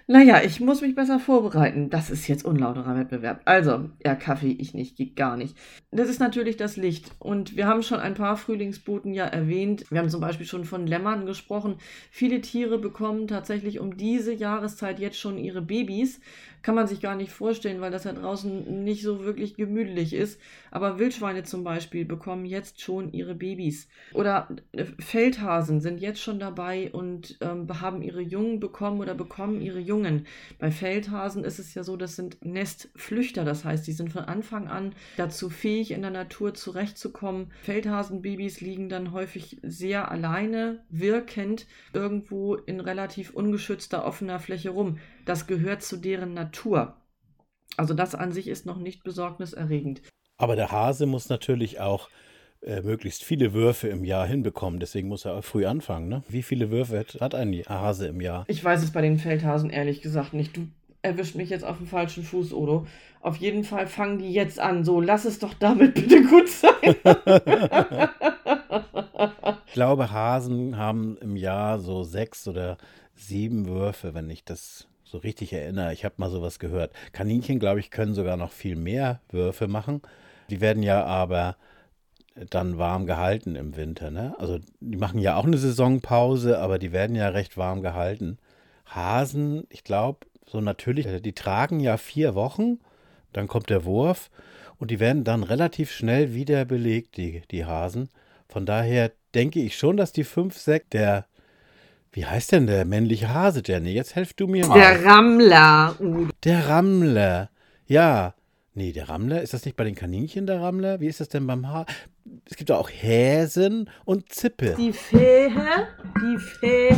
naja, 0.07 0.41
ich 0.43 0.59
muss 0.59 0.81
mich 0.81 0.93
besser 0.93 1.19
vorbereiten. 1.19 1.89
Das 1.89 2.11
ist 2.11 2.27
jetzt 2.27 2.45
unlauterer 2.45 2.95
Wettbewerb. 2.95 3.41
Also, 3.45 3.89
ja, 4.03 4.13
Kaffee, 4.13 4.51
ich 4.51 4.75
nicht, 4.75 4.95
geht 4.97 5.15
gar 5.15 5.35
nicht. 5.35 5.57
Das 5.89 6.09
ist 6.09 6.19
natürlich 6.19 6.57
das 6.57 6.77
Licht. 6.77 7.09
Und 7.17 7.55
wir 7.55 7.65
haben 7.65 7.81
schon 7.81 7.99
ein 7.99 8.13
paar 8.13 8.37
Frühlingsboten 8.37 9.15
ja 9.15 9.25
erwähnt. 9.25 9.85
Wir 9.89 9.99
haben 9.99 10.09
zum 10.09 10.21
Beispiel 10.21 10.45
schon 10.45 10.63
von 10.63 10.85
Lämmern 10.85 11.25
gesprochen. 11.25 11.77
Viele 12.11 12.41
Tiere 12.41 12.77
bekommen 12.77 13.27
tatsächlich 13.27 13.79
um 13.79 13.97
diese 13.97 14.31
Jahreszeit 14.31 14.99
jetzt 14.99 15.17
schon 15.17 15.39
ihre 15.39 15.63
Babys. 15.63 16.19
Kann 16.65 16.75
man 16.75 16.87
sich 16.87 17.01
gar 17.01 17.15
nicht 17.15 17.31
vorstellen, 17.31 17.81
weil 17.81 17.91
das 17.91 18.03
ja 18.03 18.13
draußen 18.13 18.83
nicht 18.83 19.03
so 19.03 19.23
wirklich 19.23 19.55
gemütlich 19.55 20.13
ist. 20.13 20.39
Aber 20.71 20.99
Wildschweine 20.99 21.43
zum 21.43 21.63
Beispiel 21.63 22.05
bekommen 22.05 22.45
jetzt 22.45 22.81
schon 22.81 23.11
ihre 23.11 23.35
Babys. 23.35 23.87
Oder 24.13 24.49
äh, 24.71 24.85
Feldhasen 24.99 25.81
sind 25.81 25.99
jetzt 25.99 26.21
schon 26.21 26.39
dabei 26.39 26.91
und 26.91 27.37
ähm, 27.41 27.67
haben 27.81 28.01
ihre 28.01 28.21
Jungen 28.21 28.59
bekommen 28.59 28.99
oder 28.99 29.15
bekommen 29.15 29.61
ihre 29.61 29.79
Jungen 29.79 29.95
Jungen. 29.95 30.25
Bei 30.59 30.71
Feldhasen 30.71 31.43
ist 31.43 31.59
es 31.59 31.73
ja 31.73 31.83
so, 31.83 31.95
das 31.95 32.15
sind 32.15 32.43
Nestflüchter, 32.43 33.45
das 33.45 33.63
heißt, 33.63 33.87
die 33.87 33.93
sind 33.93 34.11
von 34.11 34.25
Anfang 34.25 34.67
an 34.67 34.93
dazu 35.15 35.49
fähig, 35.49 35.91
in 35.91 36.01
der 36.01 36.11
Natur 36.11 36.53
zurechtzukommen. 36.53 37.51
Feldhasenbabys 37.63 38.61
liegen 38.61 38.89
dann 38.89 39.11
häufig 39.11 39.57
sehr 39.63 40.11
alleine, 40.11 40.83
wirkend, 40.89 41.65
irgendwo 41.93 42.55
in 42.55 42.79
relativ 42.79 43.31
ungeschützter 43.31 44.05
offener 44.05 44.39
Fläche 44.39 44.71
rum. 44.71 44.97
Das 45.25 45.47
gehört 45.47 45.81
zu 45.81 45.97
deren 45.97 46.33
Natur. 46.33 46.95
Also 47.77 47.93
das 47.93 48.15
an 48.15 48.31
sich 48.31 48.47
ist 48.47 48.65
noch 48.65 48.77
nicht 48.77 49.03
besorgniserregend. 49.03 50.01
Aber 50.37 50.55
der 50.55 50.71
Hase 50.71 51.05
muss 51.05 51.29
natürlich 51.29 51.79
auch 51.79 52.09
äh, 52.61 52.81
möglichst 52.81 53.23
viele 53.23 53.53
Würfe 53.53 53.87
im 53.87 54.03
Jahr 54.03 54.25
hinbekommen. 54.27 54.79
Deswegen 54.79 55.07
muss 55.07 55.25
er 55.25 55.35
auch 55.35 55.43
früh 55.43 55.65
anfangen. 55.65 56.07
Ne? 56.07 56.23
Wie 56.29 56.43
viele 56.43 56.71
Würfe 56.71 57.05
hat 57.19 57.35
ein 57.35 57.53
Hase 57.67 58.07
im 58.07 58.21
Jahr? 58.21 58.45
Ich 58.47 58.63
weiß 58.63 58.83
es 58.83 58.91
bei 58.91 59.01
den 59.01 59.17
Feldhasen 59.17 59.69
ehrlich 59.69 60.01
gesagt 60.01 60.33
nicht. 60.33 60.55
Du 60.55 60.67
erwischt 61.01 61.35
mich 61.35 61.49
jetzt 61.49 61.63
auf 61.63 61.77
dem 61.77 61.87
falschen 61.87 62.23
Fuß, 62.23 62.53
Odo. 62.53 62.87
Auf 63.21 63.37
jeden 63.37 63.63
Fall 63.63 63.87
fangen 63.87 64.19
die 64.19 64.31
jetzt 64.31 64.59
an. 64.59 64.83
So, 64.83 65.01
lass 65.01 65.25
es 65.25 65.39
doch 65.39 65.53
damit 65.53 65.93
bitte 65.95 66.23
gut 66.23 66.49
sein. 66.49 66.95
ich 69.67 69.73
glaube, 69.73 70.11
Hasen 70.11 70.77
haben 70.77 71.17
im 71.17 71.35
Jahr 71.35 71.79
so 71.79 72.03
sechs 72.03 72.47
oder 72.47 72.77
sieben 73.13 73.67
Würfe, 73.67 74.13
wenn 74.13 74.29
ich 74.29 74.43
das 74.43 74.87
so 75.05 75.19
richtig 75.19 75.53
erinnere. 75.53 75.93
Ich 75.93 76.03
habe 76.03 76.15
mal 76.17 76.29
sowas 76.29 76.59
gehört. 76.59 76.91
Kaninchen, 77.13 77.59
glaube 77.59 77.79
ich, 77.79 77.91
können 77.91 78.13
sogar 78.13 78.35
noch 78.35 78.51
viel 78.51 78.75
mehr 78.75 79.21
Würfe 79.29 79.67
machen. 79.67 80.01
Die 80.49 80.59
werden 80.59 80.83
ja 80.83 81.05
aber 81.05 81.55
dann 82.49 82.77
warm 82.77 83.05
gehalten 83.05 83.55
im 83.55 83.77
Winter. 83.77 84.11
Ne? 84.11 84.35
Also 84.37 84.59
die 84.81 84.97
machen 84.97 85.19
ja 85.19 85.37
auch 85.37 85.45
eine 85.45 85.57
Saisonpause, 85.57 86.59
aber 86.59 86.79
die 86.79 86.91
werden 86.91 87.15
ja 87.15 87.29
recht 87.29 87.55
warm 87.55 87.81
gehalten. 87.81 88.37
Hasen, 88.85 89.65
ich 89.69 89.85
glaube, 89.85 90.27
so 90.45 90.59
natürlich, 90.59 91.07
die 91.21 91.33
tragen 91.33 91.79
ja 91.79 91.95
vier 91.97 92.35
Wochen 92.35 92.79
dann 93.35 93.47
kommt 93.47 93.69
der 93.69 93.83
Wurf 93.83 94.31
und 94.77 94.91
die 94.91 94.99
werden 94.99 95.25
dann 95.25 95.43
relativ 95.43 95.91
schnell 95.91 96.33
wieder 96.33 96.63
belegt, 96.63 97.17
die, 97.17 97.41
die 97.51 97.65
Hasen. 97.65 98.09
Von 98.47 98.65
daher 98.65 99.11
denke 99.33 99.59
ich 99.59 99.77
schon, 99.77 99.97
dass 99.97 100.13
die 100.13 100.23
5, 100.23 100.57
6, 100.57 100.89
der, 100.89 101.25
wie 102.15 102.25
heißt 102.25 102.53
denn 102.53 102.65
der 102.65 102.85
männliche 102.85 103.33
Hase, 103.33 103.61
Jenny? 103.65 103.91
Jetzt 103.91 104.15
helf 104.15 104.33
du 104.33 104.47
mir 104.47 104.65
mal. 104.65 104.79
Der 104.79 105.03
Rammler. 105.03 105.97
Udo. 105.99 106.29
Der 106.45 106.69
Rammler. 106.69 107.49
Ja. 107.87 108.35
Nee, 108.73 108.93
der 108.93 109.09
Rammler, 109.09 109.41
ist 109.41 109.53
das 109.53 109.65
nicht 109.65 109.75
bei 109.75 109.83
den 109.83 109.95
Kaninchen 109.95 110.47
der 110.47 110.61
Rammler? 110.61 111.01
Wie 111.01 111.07
ist 111.07 111.19
das 111.19 111.27
denn 111.27 111.45
beim 111.45 111.67
Haar? 111.67 111.85
Es 112.49 112.55
gibt 112.55 112.71
auch 112.71 112.89
Häsen 112.89 113.89
und 114.05 114.31
Zippe. 114.31 114.75
Die 114.77 114.93
Fähe, 114.93 115.87
die 116.21 116.37
Fähe 116.37 116.97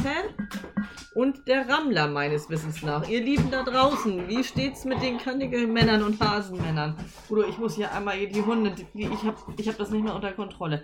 und 1.16 1.48
der 1.48 1.68
Rammler 1.68 2.08
meines 2.08 2.48
Wissens 2.52 2.84
nach. 2.84 3.08
Ihr 3.10 3.22
Lieben 3.22 3.50
da 3.50 3.64
draußen, 3.64 4.28
wie 4.28 4.44
steht's 4.44 4.86
mit 4.86 5.02
den 5.02 5.18
Kanickelmännern 5.18 6.04
und 6.04 6.20
Hasenmännern? 6.20 6.96
Udo, 7.28 7.44
ich 7.44 7.58
muss 7.58 7.76
hier 7.76 7.92
einmal 7.92 8.20
die 8.28 8.42
Hunde, 8.44 8.72
die, 8.94 9.04
ich 9.04 9.24
habe 9.24 9.38
ich 9.58 9.68
hab 9.68 9.78
das 9.78 9.90
nicht 9.90 10.04
mehr 10.04 10.14
unter 10.14 10.32
Kontrolle. 10.34 10.84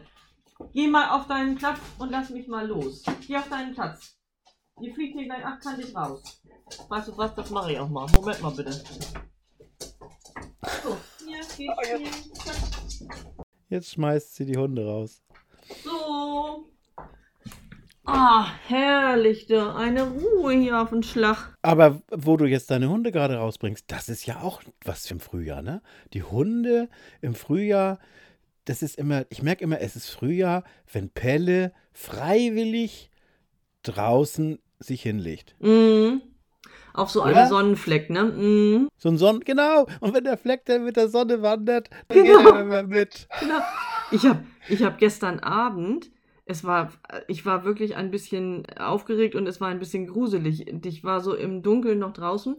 Geh 0.73 0.87
mal 0.87 1.09
auf 1.09 1.27
deinen 1.27 1.55
Platz 1.55 1.79
und 1.99 2.09
lass 2.09 2.31
mich 2.31 2.47
mal 2.47 2.67
los. 2.67 3.03
Geh 3.27 3.37
auf 3.37 3.49
deinen 3.49 3.75
Platz. 3.75 4.17
Ihr 4.81 4.93
fliegt 4.93 5.17
hier 5.17 5.25
gleich 5.25 5.45
achtkantig 5.45 5.95
raus. 5.95 6.41
Weißt 6.89 7.07
du 7.07 7.17
was, 7.17 7.35
das 7.35 7.49
mache 7.49 7.73
ich 7.73 7.79
auch 7.79 7.89
mal. 7.89 8.07
Moment 8.11 8.41
mal 8.41 8.51
bitte. 8.51 8.71
So, 10.83 10.97
hier 11.25 11.37
geht's 11.37 11.55
hier. 11.55 11.99
Jetzt 13.69 13.91
schmeißt 13.91 14.35
sie 14.35 14.45
die 14.45 14.57
Hunde 14.57 14.85
raus. 14.85 15.21
So. 15.83 16.67
Ah, 18.05 18.47
herrlich 18.67 19.45
da. 19.47 19.75
Eine 19.75 20.03
Ruhe 20.03 20.53
hier 20.53 20.81
auf 20.81 20.89
dem 20.89 21.03
Schlag. 21.03 21.55
Aber 21.61 22.01
wo 22.11 22.35
du 22.35 22.45
jetzt 22.45 22.69
deine 22.69 22.89
Hunde 22.89 23.11
gerade 23.11 23.37
rausbringst, 23.37 23.85
das 23.87 24.09
ist 24.09 24.25
ja 24.25 24.41
auch 24.41 24.61
was 24.83 25.09
im 25.09 25.19
Frühjahr, 25.19 25.61
ne? 25.61 25.81
Die 26.13 26.23
Hunde 26.23 26.89
im 27.21 27.35
Frühjahr, 27.35 27.99
das 28.65 28.81
ist 28.81 28.97
immer, 28.97 29.25
ich 29.29 29.41
merke 29.41 29.63
immer, 29.63 29.79
es 29.79 29.95
ist 29.95 30.09
Frühjahr, 30.09 30.63
wenn 30.91 31.09
Pelle 31.09 31.73
freiwillig 31.93 33.09
draußen 33.83 34.59
sich 34.79 35.01
hinlegt. 35.01 35.55
Mhm. 35.59 36.21
Auf 36.93 37.09
so 37.09 37.21
einen 37.21 37.35
Ja? 37.35 37.47
Sonnenfleck, 37.47 38.09
ne? 38.09 38.23
Mhm. 38.25 38.89
So 38.97 39.09
ein 39.09 39.17
Sonnen, 39.17 39.41
genau. 39.41 39.87
Und 39.99 40.13
wenn 40.13 40.23
der 40.23 40.37
Fleck 40.37 40.65
dann 40.65 40.83
mit 40.85 40.95
der 40.95 41.07
Sonne 41.09 41.41
wandert, 41.41 41.89
dann 42.07 42.23
Genau. 42.23 42.37
geht 42.37 42.47
er 42.53 42.61
immer 42.61 42.83
mit. 42.83 43.27
Genau. 43.39 43.59
Ich 44.11 44.25
habe 44.25 44.43
ich 44.69 44.83
hab 44.83 44.97
gestern 44.99 45.39
Abend, 45.39 46.11
es 46.45 46.63
war, 46.63 46.91
ich 47.27 47.45
war 47.45 47.63
wirklich 47.63 47.95
ein 47.95 48.11
bisschen 48.11 48.65
aufgeregt 48.77 49.33
und 49.35 49.47
es 49.47 49.59
war 49.59 49.69
ein 49.69 49.79
bisschen 49.79 50.05
gruselig. 50.07 50.67
Ich 50.85 51.03
war 51.03 51.21
so 51.21 51.33
im 51.33 51.63
Dunkeln 51.63 51.99
noch 51.99 52.13
draußen 52.13 52.57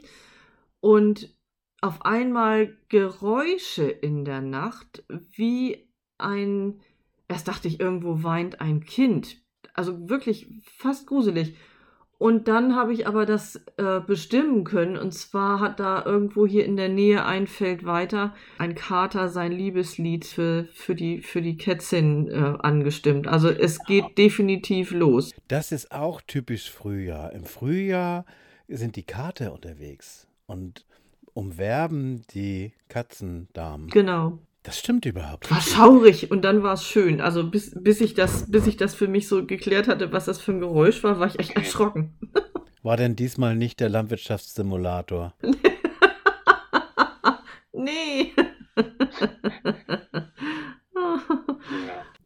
und 0.81 1.35
auf 1.81 2.05
einmal 2.05 2.77
Geräusche 2.89 3.85
in 3.85 4.25
der 4.25 4.41
Nacht, 4.41 5.05
wie 5.37 5.87
ein, 6.19 6.81
erst 7.29 7.47
dachte 7.47 7.69
ich, 7.69 7.79
irgendwo 7.79 8.23
weint 8.23 8.61
ein 8.61 8.81
Kind. 8.85 9.37
Also 9.75 10.09
wirklich 10.09 10.49
fast 10.63 11.07
gruselig. 11.07 11.55
Und 12.17 12.49
dann 12.49 12.77
habe 12.77 12.93
ich 12.93 13.07
aber 13.07 13.27
das 13.27 13.57
äh, 13.77 14.01
bestimmen 14.01 14.65
können. 14.65 14.97
Und 14.97 15.13
zwar 15.13 15.61
hat 15.61 15.81
da 15.81 16.05
irgendwo 16.05 16.47
hier 16.47 16.65
in 16.65 16.77
der 16.77 16.89
Nähe 16.89 17.25
ein 17.25 17.47
Feld 17.47 17.85
weiter 17.85 18.35
ein 18.59 18.75
Kater 18.75 19.29
sein 19.29 19.53
Liebeslied 19.53 20.25
für, 20.25 20.69
für, 20.73 20.95
die, 20.95 21.21
für 21.21 21.43
die 21.43 21.57
Kätzin 21.57 22.29
äh, 22.29 22.57
angestimmt. 22.61 23.27
Also 23.27 23.51
es 23.51 23.79
geht 23.85 24.17
definitiv 24.17 24.93
los. 24.93 25.33
Das 25.49 25.73
ist 25.73 25.93
auch 25.93 26.21
typisch 26.21 26.71
Frühjahr. 26.71 27.33
Im 27.33 27.45
Frühjahr 27.45 28.25
sind 28.69 28.97
die 28.97 29.03
Kater 29.03 29.53
unterwegs 29.53 30.29
und 30.47 30.87
umwerben 31.35 32.23
die 32.33 32.73
Katzendamen. 32.89 33.89
Genau. 33.89 34.39
Das 34.65 34.79
stimmt 34.79 35.05
überhaupt 35.05 35.51
War 35.51 35.61
schaurig 35.61 36.31
und 36.31 36.43
dann 36.43 36.63
war 36.63 36.73
es 36.73 36.85
schön. 36.85 37.21
Also 37.21 37.49
bis, 37.49 37.73
bis, 37.79 38.01
ich 38.01 38.15
das, 38.15 38.51
bis 38.51 38.67
ich 38.67 38.79
das 38.79 38.95
für 38.95 39.07
mich 39.09 39.29
so 39.29 39.45
geklärt 39.45 39.89
hatte, 39.89 40.11
was 40.11 40.25
das 40.25 40.41
für 40.41 40.53
ein 40.53 40.61
Geräusch 40.61 41.05
war, 41.05 41.21
war 41.21 41.27
ich 41.29 41.39
echt 41.39 41.55
erschrocken. 41.55 42.15
War 42.83 42.99
denn 42.99 43.17
diesmal 43.17 43.57
nicht 43.57 43.81
der 43.81 43.89
Landwirtschaftssimulator? 43.89 45.33
Nee. 47.77 48.33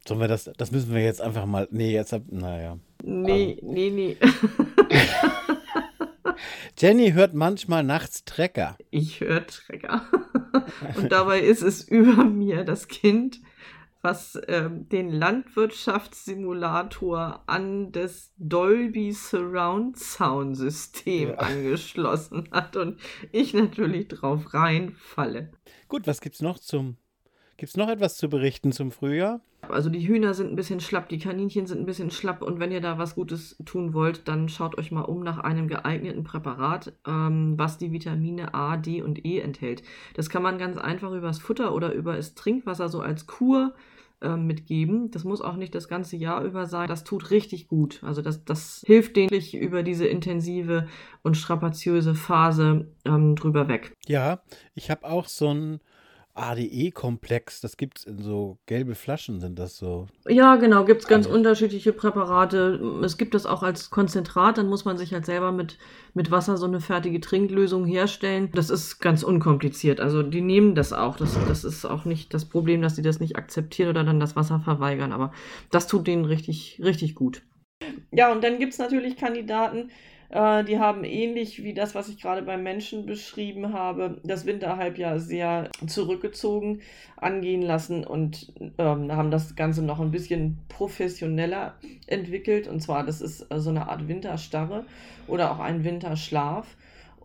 Sollen 0.07 0.21
wir 0.21 0.29
das, 0.29 0.51
das 0.57 0.71
müssen 0.71 0.95
wir 0.95 1.03
jetzt 1.03 1.21
einfach 1.21 1.47
mal, 1.47 1.67
nee, 1.71 1.93
jetzt, 1.93 2.13
hab- 2.13 2.31
naja. 2.31 2.79
nee, 3.03 3.59
nee, 3.63 3.91
nee. 3.91 4.17
Jenny 6.79 7.13
hört 7.13 7.35
manchmal 7.35 7.83
nachts 7.83 8.25
Trecker. 8.25 8.77
Ich 8.91 9.21
höre 9.21 9.47
Trecker. 9.47 10.03
Und 10.97 11.13
dabei 11.13 11.41
ist 11.41 11.63
es 11.63 11.83
über 11.89 12.25
mir 12.25 12.65
das 12.65 12.89
Kind, 12.89 13.41
was 14.01 14.41
ähm, 14.47 14.89
den 14.89 15.11
Landwirtschaftssimulator 15.11 17.43
an 17.47 17.93
das 17.93 18.33
Dolby 18.39 19.13
Surround 19.13 19.99
Sound 19.99 20.57
System 20.57 21.31
Ja. 21.31 21.35
angeschlossen 21.37 22.49
hat 22.53 22.77
und 22.77 22.99
ich 23.33 23.55
natürlich 23.55 24.09
drauf 24.09 24.55
reinfalle. 24.55 25.51
Gut, 25.89 26.07
was 26.07 26.21
gibt's 26.21 26.43
noch 26.43 26.59
zum, 26.59 26.97
gibt's 27.59 27.77
noch 27.77 27.91
etwas 27.91 28.17
zu 28.17 28.31
berichten 28.31 28.73
zum 28.73 28.91
Frühjahr? 28.91 29.41
Also 29.69 29.91
die 29.91 30.07
Hühner 30.07 30.33
sind 30.33 30.51
ein 30.51 30.57
bisschen 30.57 30.81
schlapp, 30.81 31.11
die 31.11 31.19
Kaninchen 31.19 31.67
sind 31.67 31.81
ein 31.81 31.87
bisschen 31.87 32.11
schlapp 32.11 32.41
und 32.43 32.59
wenn 32.59 32.73
ihr 32.73 32.81
da 32.81 32.97
was 32.97 33.17
Gutes 33.17 33.57
tun 33.67 33.93
wollt, 33.93 34.27
dann 34.27 34.49
schaut 34.49 34.79
euch 34.79 34.91
mal 34.93 35.03
um 35.03 35.23
nach 35.23 35.39
einem 35.39 35.69
geeigneten 35.69 36.25
Präparat, 36.25 36.95
ähm, 37.07 37.55
was 37.59 37.77
die 37.77 37.93
Vitamine 37.93 38.55
A, 38.55 38.79
D 38.79 39.03
und 39.03 39.27
E 39.27 39.41
enthält. 39.41 39.83
Das 40.15 40.31
kann 40.31 40.43
man 40.43 40.57
ganz 40.57 40.79
einfach 40.79 41.13
übers 41.13 41.39
Futter 41.39 41.75
oder 41.75 41.93
über 41.93 42.17
das 42.17 42.35
Trinkwasser 42.35 42.89
so 42.89 43.01
als 43.01 43.27
Kur 43.27 43.75
ähm, 44.23 44.47
mitgeben. 44.47 45.11
Das 45.11 45.25
muss 45.25 45.41
auch 45.41 45.57
nicht 45.57 45.75
das 45.75 45.89
ganze 45.89 46.17
Jahr 46.17 46.43
über 46.45 46.67
sein. 46.67 46.89
Das 46.89 47.05
tut 47.05 47.31
richtig 47.31 47.69
gut. 47.69 48.03
Also 48.03 48.23
das, 48.23 48.45
das 48.45 48.83
hilft 48.87 49.17
denen 49.17 49.31
wirklich 49.31 49.57
über 49.57 49.83
diese 49.83 50.07
intensive 50.07 50.89
und 51.23 51.37
strapaziöse 51.37 52.15
Phase 52.15 52.89
ähm, 53.05 53.37
drüber 53.37 53.69
weg. 53.69 53.93
Ja, 54.07 54.41
ich 54.75 54.91
habe 54.91 55.05
auch 55.05 55.27
so 55.27 55.53
ein 55.53 55.81
ADE-Komplex. 56.39 57.61
Das 57.61 57.77
gibt's 57.77 58.05
in 58.05 58.19
so 58.19 58.59
gelbe 58.67 58.95
Flaschen, 58.95 59.41
sind 59.41 59.59
das 59.59 59.77
so. 59.77 60.07
Ja, 60.27 60.57
genau, 60.57 60.85
gibt 60.85 61.03
es 61.03 61.09
ganz 61.09 61.27
Alles. 61.27 61.37
unterschiedliche 61.37 61.93
Präparate. 61.93 63.01
Es 63.05 63.19
gibt 63.19 63.35
das 63.35 63.47
auch 63.47 63.63
als 63.63 63.91
Konzentrat, 63.91 64.59
dann 64.59 64.69
muss 64.69 64.85
man 64.85 64.97
sich 64.97 65.13
halt 65.13 65.27
selber 65.27 65.53
mit, 65.53 65.79
mit 66.15 66.31
Wasser 66.31 66.57
so 66.57 66.67
eine 66.67 66.81
fertige 66.81 67.21
Trinklösung 67.21 67.85
herstellen. 67.85 68.51
Das 68.55 68.71
ist 68.71 69.01
ganz 69.01 69.23
unkompliziert. 69.23 70.01
Also 70.01 70.23
die 70.23 70.41
nehmen 70.41 70.75
das 70.75 70.93
auch. 70.93 71.17
Das, 71.17 71.37
das 71.47 71.65
ist 71.65 71.85
auch 71.85 72.05
nicht 72.05 72.33
das 72.33 72.45
Problem, 72.45 72.83
dass 72.83 72.97
sie 72.97 73.03
das 73.03 73.21
nicht 73.21 73.37
akzeptieren 73.37 73.91
oder 73.91 74.05
dann 74.05 74.21
das 74.21 74.37
Wasser 74.37 74.61
verweigern. 74.61 75.13
Aber 75.13 75.33
das 75.71 75.87
tut 75.87 76.07
denen 76.07 76.25
richtig, 76.25 76.81
richtig 76.83 77.15
gut. 77.15 77.43
Ja, 78.11 78.33
und 78.33 78.43
dann 78.43 78.59
gibt 78.59 78.73
es 78.73 78.79
natürlich 78.79 79.17
Kandidaten, 79.17 79.91
äh, 80.31 80.65
die 80.65 80.79
haben 80.79 81.05
ähnlich 81.05 81.63
wie 81.63 81.75
das, 81.75 81.95
was 81.95 82.09
ich 82.09 82.21
gerade 82.21 82.43
beim 82.43 82.63
Menschen 82.63 83.07
beschrieben 83.07 83.73
habe, 83.73 84.21
das 84.25 84.47
Winterhalbjahr 84.47 85.19
sehr 85.19 85.71
zurückgezogen 85.87 86.81
angehen 87.17 87.63
lassen 87.63 88.05
und 88.05 88.53
ähm, 88.79 89.11
haben 89.13 89.31
das 89.31 89.57
Ganze 89.57 89.83
noch 89.83 90.01
ein 90.01 90.11
bisschen 90.11 90.59
professioneller 90.69 91.75
entwickelt. 92.07 92.69
Und 92.69 92.81
zwar, 92.81 93.05
das 93.05 93.21
ist 93.21 93.51
äh, 93.51 93.59
so 93.59 93.71
eine 93.71 93.89
Art 93.89 94.09
Winterstarre 94.09 94.85
oder 95.27 95.51
auch 95.51 95.61
ein 95.61 95.85
Winterschlaf. 95.85 96.77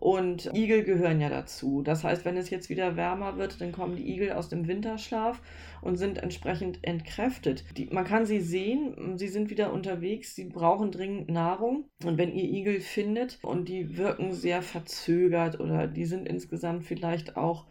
Und 0.04 0.50
Igel 0.54 0.84
gehören 0.84 1.18
ja 1.22 1.30
dazu. 1.30 1.80
Das 1.80 2.04
heißt, 2.04 2.26
wenn 2.26 2.36
es 2.36 2.50
jetzt 2.50 2.68
wieder 2.68 2.94
wärmer 2.94 3.38
wird, 3.38 3.62
dann 3.62 3.72
kommen 3.72 3.96
die 3.96 4.12
Igel 4.12 4.32
aus 4.32 4.50
dem 4.50 4.68
Winterschlaf 4.68 5.40
und 5.80 5.96
sind 5.96 6.22
entsprechend 6.22 6.80
entkräftet. 6.82 7.64
Die, 7.78 7.86
man 7.86 8.04
kann 8.04 8.26
sie 8.26 8.42
sehen, 8.42 9.16
sie 9.16 9.28
sind 9.28 9.48
wieder 9.48 9.72
unterwegs, 9.72 10.34
sie 10.34 10.44
brauchen 10.44 10.90
dringend 10.90 11.30
Nahrung. 11.30 11.86
Und 12.04 12.18
wenn 12.18 12.34
ihr 12.34 12.44
Igel 12.44 12.80
findet 12.80 13.38
und 13.40 13.66
die 13.66 13.96
wirken 13.96 14.34
sehr 14.34 14.60
verzögert 14.60 15.58
oder 15.58 15.86
die 15.86 16.04
sind 16.04 16.28
insgesamt 16.28 16.84
vielleicht 16.84 17.38
auch 17.38 17.64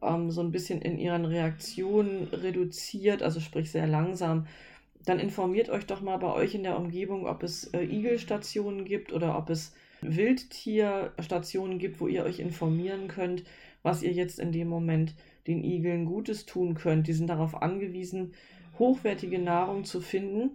ähm, 0.00 0.30
so 0.30 0.42
ein 0.42 0.52
bisschen 0.52 0.80
in 0.82 0.96
ihren 0.96 1.24
Reaktionen 1.24 2.28
reduziert, 2.28 3.20
also 3.20 3.40
sprich 3.40 3.72
sehr 3.72 3.88
langsam, 3.88 4.46
dann 5.04 5.18
informiert 5.18 5.70
euch 5.70 5.86
doch 5.86 6.02
mal 6.02 6.18
bei 6.18 6.32
euch 6.32 6.54
in 6.54 6.62
der 6.62 6.78
Umgebung, 6.78 7.26
ob 7.26 7.42
es 7.42 7.64
äh, 7.74 7.82
Igelstationen 7.82 8.84
gibt 8.84 9.12
oder 9.12 9.36
ob 9.36 9.50
es 9.50 9.74
Wildtierstationen 10.02 11.78
gibt, 11.78 12.00
wo 12.00 12.08
ihr 12.08 12.24
euch 12.24 12.40
informieren 12.40 13.08
könnt, 13.08 13.44
was 13.82 14.02
ihr 14.02 14.12
jetzt 14.12 14.38
in 14.38 14.52
dem 14.52 14.68
Moment 14.68 15.14
den 15.46 15.64
Igeln 15.64 16.04
Gutes 16.04 16.46
tun 16.46 16.74
könnt. 16.74 17.06
Die 17.06 17.12
sind 17.12 17.28
darauf 17.28 17.62
angewiesen, 17.62 18.34
hochwertige 18.78 19.38
Nahrung 19.38 19.84
zu 19.84 20.00
finden. 20.00 20.50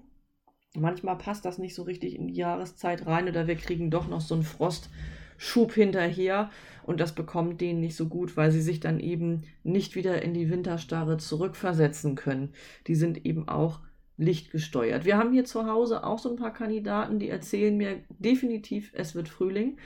Manchmal 0.76 1.18
passt 1.18 1.46
das 1.46 1.58
nicht 1.58 1.76
so 1.76 1.84
richtig 1.84 2.16
in 2.16 2.28
die 2.28 2.36
Jahreszeit 2.36 3.06
rein 3.06 3.28
oder 3.30 3.48
wir 3.48 3.56
kriegen 3.56 3.90
doch 3.90 4.08
noch 4.08 4.22
so 4.22 4.36
einen 4.36 4.44
Frostschub 4.44 5.74
hinterher 5.74 6.50
und 6.84 7.00
das 7.00 7.16
bekommt 7.16 7.62
denen 7.62 7.80
nicht 7.80 7.96
so 7.96 8.08
gut, 8.08 8.36
weil 8.36 8.52
sie 8.52 8.62
sich 8.62 8.80
dann 8.80 9.00
eben 9.00 9.44
nicht 9.64 9.96
wieder 9.96 10.22
in 10.22 10.34
die 10.34 10.50
Winterstarre 10.50 11.18
zurückversetzen 11.18 12.16
können. 12.16 12.54
Die 12.88 12.96
sind 12.96 13.26
eben 13.26 13.48
auch 13.48 13.80
lichtgesteuert. 14.18 15.06
Wir 15.06 15.18
haben 15.18 15.34
hier 15.34 15.46
zu 15.46 15.68
Hause 15.68 16.04
auch 16.04 16.20
so 16.20 16.30
ein 16.30 16.38
paar 16.38 16.54
Kandidaten, 16.54 17.20
die 17.20 17.30
erzählen 17.30 17.76
mir 17.76 18.02
definitiv, 18.20 18.92
es 18.94 19.16
wird 19.16 19.30
Frühling. 19.30 19.78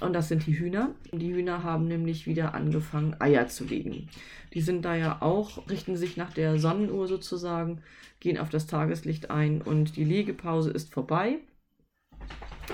Und 0.00 0.12
das 0.12 0.28
sind 0.28 0.46
die 0.46 0.58
Hühner. 0.58 0.94
Die 1.12 1.32
Hühner 1.32 1.62
haben 1.62 1.86
nämlich 1.86 2.26
wieder 2.26 2.54
angefangen, 2.54 3.16
Eier 3.20 3.46
zu 3.46 3.64
legen. 3.64 4.08
Die 4.52 4.60
sind 4.60 4.84
da 4.84 4.96
ja 4.96 5.22
auch, 5.22 5.68
richten 5.68 5.96
sich 5.96 6.16
nach 6.16 6.32
der 6.32 6.58
Sonnenuhr 6.58 7.06
sozusagen, 7.06 7.80
gehen 8.18 8.38
auf 8.38 8.48
das 8.48 8.66
Tageslicht 8.66 9.30
ein 9.30 9.62
und 9.62 9.96
die 9.96 10.04
Legepause 10.04 10.70
ist 10.70 10.92
vorbei. 10.92 11.38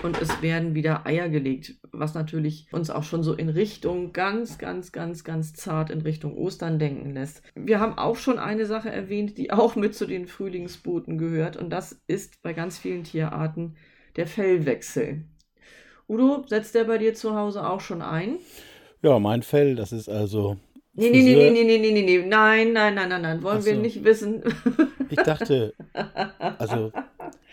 Und 0.02 0.20
es 0.20 0.40
werden 0.40 0.74
wieder 0.74 1.06
Eier 1.06 1.28
gelegt, 1.28 1.74
was 1.92 2.14
natürlich 2.14 2.66
uns 2.72 2.90
auch 2.90 3.02
schon 3.02 3.22
so 3.22 3.34
in 3.34 3.48
Richtung 3.48 4.12
ganz, 4.12 4.58
ganz, 4.58 4.92
ganz, 4.92 5.24
ganz 5.24 5.52
zart 5.52 5.90
in 5.90 6.00
Richtung 6.00 6.36
Ostern 6.36 6.78
denken 6.78 7.12
lässt. 7.12 7.42
Wir 7.54 7.80
haben 7.80 7.98
auch 7.98 8.16
schon 8.16 8.38
eine 8.38 8.66
Sache 8.66 8.90
erwähnt, 8.90 9.36
die 9.36 9.52
auch 9.52 9.76
mit 9.76 9.94
zu 9.94 10.06
den 10.06 10.26
Frühlingsboten 10.26 11.18
gehört. 11.18 11.56
Und 11.56 11.70
das 11.70 12.00
ist 12.06 12.40
bei 12.42 12.52
ganz 12.52 12.78
vielen 12.78 13.04
Tierarten 13.04 13.76
der 14.16 14.26
Fellwechsel. 14.26 15.24
Udo, 16.08 16.44
setzt 16.46 16.74
der 16.74 16.84
bei 16.84 16.98
dir 16.98 17.14
zu 17.14 17.36
Hause 17.36 17.68
auch 17.68 17.80
schon 17.80 18.02
ein? 18.02 18.38
Ja, 19.02 19.18
mein 19.18 19.42
Fell, 19.42 19.76
das 19.76 19.92
ist 19.92 20.08
also. 20.08 20.56
Nee, 20.92 21.10
nee, 21.10 21.22
nee, 21.22 21.50
nee, 21.50 21.64
nee, 21.64 21.78
nee, 21.78 21.92
nee, 21.92 22.02
nee, 22.02 22.26
nein, 22.26 22.72
nein, 22.72 22.94
nein, 22.94 23.08
nein, 23.08 23.22
nein, 23.22 23.42
wollen 23.42 23.62
so. 23.62 23.70
wir 23.70 23.76
nicht 23.76 24.02
wissen. 24.02 24.42
Ich 25.08 25.18
dachte, 25.18 25.72
also, 26.58 26.92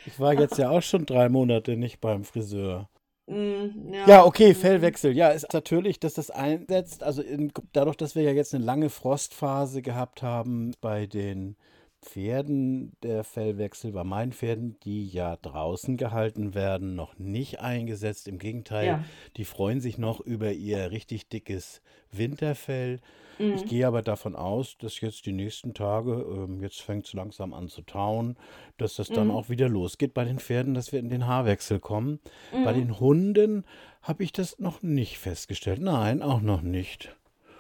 ich 0.07 0.19
war 0.19 0.33
jetzt 0.33 0.57
ja 0.57 0.69
auch 0.69 0.81
schon 0.81 1.05
drei 1.05 1.29
Monate 1.29 1.77
nicht 1.77 1.99
beim 1.99 2.23
Friseur. 2.23 2.89
Mm, 3.27 3.93
ja. 3.93 4.07
ja. 4.07 4.25
okay, 4.25 4.53
Fellwechsel. 4.53 5.15
Ja, 5.15 5.29
ist 5.29 5.53
natürlich, 5.53 5.99
dass 5.99 6.13
das 6.13 6.31
einsetzt. 6.31 7.03
Also 7.03 7.21
in, 7.21 7.51
dadurch, 7.73 7.97
dass 7.97 8.15
wir 8.15 8.23
ja 8.23 8.31
jetzt 8.31 8.55
eine 8.55 8.63
lange 8.63 8.89
Frostphase 8.89 9.81
gehabt 9.81 10.23
haben 10.23 10.71
bei 10.81 11.05
den 11.05 11.57
Pferden 12.01 12.93
der 13.03 13.23
Fellwechsel 13.23 13.91
bei 13.91 14.03
meinen 14.03 14.31
Pferden, 14.31 14.77
die 14.83 15.07
ja 15.07 15.35
draußen 15.35 15.97
gehalten 15.97 16.53
werden, 16.53 16.95
noch 16.95 17.17
nicht 17.19 17.59
eingesetzt. 17.59 18.27
Im 18.27 18.37
Gegenteil, 18.37 18.87
ja. 18.87 19.03
die 19.35 19.45
freuen 19.45 19.81
sich 19.81 19.97
noch 19.97 20.21
über 20.21 20.53
ihr 20.53 20.91
richtig 20.91 21.27
dickes 21.27 21.81
Winterfell. 22.11 23.01
Mhm. 23.39 23.53
Ich 23.53 23.65
gehe 23.65 23.87
aber 23.87 24.01
davon 24.01 24.35
aus, 24.35 24.77
dass 24.77 25.01
jetzt 25.01 25.25
die 25.25 25.33
nächsten 25.33 25.73
Tage, 25.73 26.25
ähm, 26.29 26.61
jetzt 26.61 26.81
fängt 26.81 27.05
es 27.05 27.13
langsam 27.13 27.53
an 27.53 27.67
zu 27.67 27.81
tauen, 27.81 28.37
dass 28.77 28.95
das 28.95 29.09
dann 29.09 29.27
mhm. 29.27 29.33
auch 29.33 29.49
wieder 29.49 29.69
losgeht 29.69 30.13
bei 30.13 30.25
den 30.25 30.39
Pferden, 30.39 30.73
dass 30.73 30.91
wir 30.91 30.99
in 30.99 31.09
den 31.09 31.27
Haarwechsel 31.27 31.79
kommen. 31.79 32.19
Mhm. 32.53 32.63
Bei 32.63 32.73
den 32.73 32.99
Hunden 32.99 33.65
habe 34.01 34.23
ich 34.23 34.31
das 34.31 34.59
noch 34.59 34.81
nicht 34.81 35.17
festgestellt. 35.17 35.81
Nein, 35.81 36.21
auch 36.21 36.41
noch 36.41 36.61
nicht. 36.61 37.15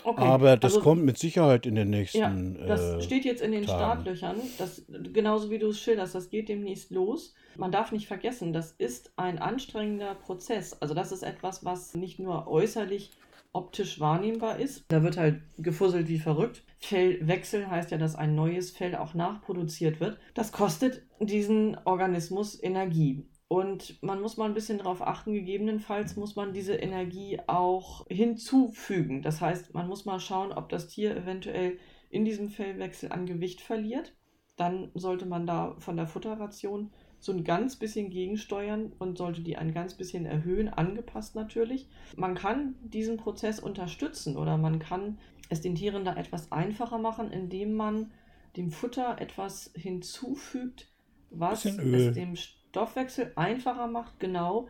Okay. 0.07 0.21
Aber 0.21 0.55
das 0.55 0.75
also, 0.75 0.83
kommt 0.83 1.03
mit 1.03 1.17
Sicherheit 1.17 1.65
in 1.65 1.75
den 1.75 1.89
nächsten. 1.89 2.55
Ja, 2.59 2.65
das 2.65 2.81
äh, 2.81 3.01
steht 3.01 3.25
jetzt 3.25 3.41
in 3.41 3.51
den 3.51 3.65
Tagen. 3.65 4.03
Startlöchern. 4.03 4.37
Das, 4.57 4.83
genauso 5.11 5.49
wie 5.49 5.59
du 5.59 5.67
es 5.67 5.81
schilderst, 5.81 6.15
das 6.15 6.29
geht 6.29 6.47
demnächst 6.47 6.91
los. 6.91 7.33
Man 7.57 7.73
darf 7.73 7.91
nicht 7.91 8.07
vergessen, 8.07 8.53
das 8.53 8.71
ist 8.71 9.11
ein 9.17 9.37
anstrengender 9.37 10.15
Prozess. 10.15 10.81
Also, 10.81 10.93
das 10.93 11.11
ist 11.11 11.23
etwas, 11.23 11.65
was 11.65 11.93
nicht 11.93 12.19
nur 12.19 12.47
äußerlich 12.47 13.11
optisch 13.53 13.99
wahrnehmbar 13.99 14.59
ist. 14.59 14.85
Da 14.89 15.03
wird 15.03 15.17
halt 15.17 15.41
gefusselt 15.57 16.07
wie 16.07 16.19
verrückt. 16.19 16.63
Fellwechsel 16.79 17.69
heißt 17.69 17.91
ja, 17.91 17.97
dass 17.97 18.15
ein 18.15 18.35
neues 18.35 18.71
Fell 18.71 18.95
auch 18.95 19.13
nachproduziert 19.13 19.99
wird. 19.99 20.19
Das 20.33 20.51
kostet 20.51 21.03
diesen 21.19 21.77
Organismus 21.85 22.61
Energie. 22.61 23.27
Und 23.47 24.01
man 24.03 24.21
muss 24.21 24.35
mal 24.35 24.45
ein 24.45 24.53
bisschen 24.53 24.77
darauf 24.77 25.01
achten, 25.01 25.33
gegebenenfalls 25.33 26.17
muss 26.17 26.35
man 26.35 26.51
diese 26.51 26.75
Energie 26.75 27.39
auch 27.47 28.05
hinzufügen. 28.07 29.21
Das 29.21 29.39
heißt, 29.39 29.73
man 29.73 29.87
muss 29.87 30.05
mal 30.05 30.19
schauen, 30.19 30.51
ob 30.51 30.67
das 30.67 30.89
Tier 30.89 31.15
eventuell 31.15 31.77
in 32.09 32.25
diesem 32.25 32.49
Fellwechsel 32.49 33.11
an 33.11 33.25
Gewicht 33.25 33.61
verliert. 33.61 34.13
Dann 34.57 34.91
sollte 34.95 35.25
man 35.25 35.47
da 35.47 35.75
von 35.79 35.95
der 35.95 36.07
Futterration 36.07 36.91
so 37.19 37.31
ein 37.31 37.43
ganz 37.43 37.75
bisschen 37.75 38.09
gegensteuern 38.09 38.93
und 38.99 39.17
sollte 39.17 39.41
die 39.41 39.57
ein 39.57 39.73
ganz 39.73 39.95
bisschen 39.95 40.25
erhöhen, 40.25 40.69
angepasst 40.69 41.35
natürlich. 41.35 41.87
Man 42.15 42.35
kann 42.35 42.75
diesen 42.81 43.17
Prozess 43.17 43.59
unterstützen 43.59 44.37
oder 44.37 44.57
man 44.57 44.79
kann 44.79 45.17
es 45.49 45.61
den 45.61 45.75
Tieren 45.75 46.05
da 46.05 46.15
etwas 46.15 46.51
einfacher 46.51 46.97
machen, 46.97 47.31
indem 47.31 47.73
man 47.73 48.11
dem 48.55 48.71
Futter 48.71 49.19
etwas 49.19 49.71
hinzufügt, 49.75 50.87
was 51.29 51.65
es 51.65 52.13
dem 52.13 52.35
Stoffwechsel 52.35 53.31
einfacher 53.35 53.87
macht, 53.87 54.19
genau 54.19 54.67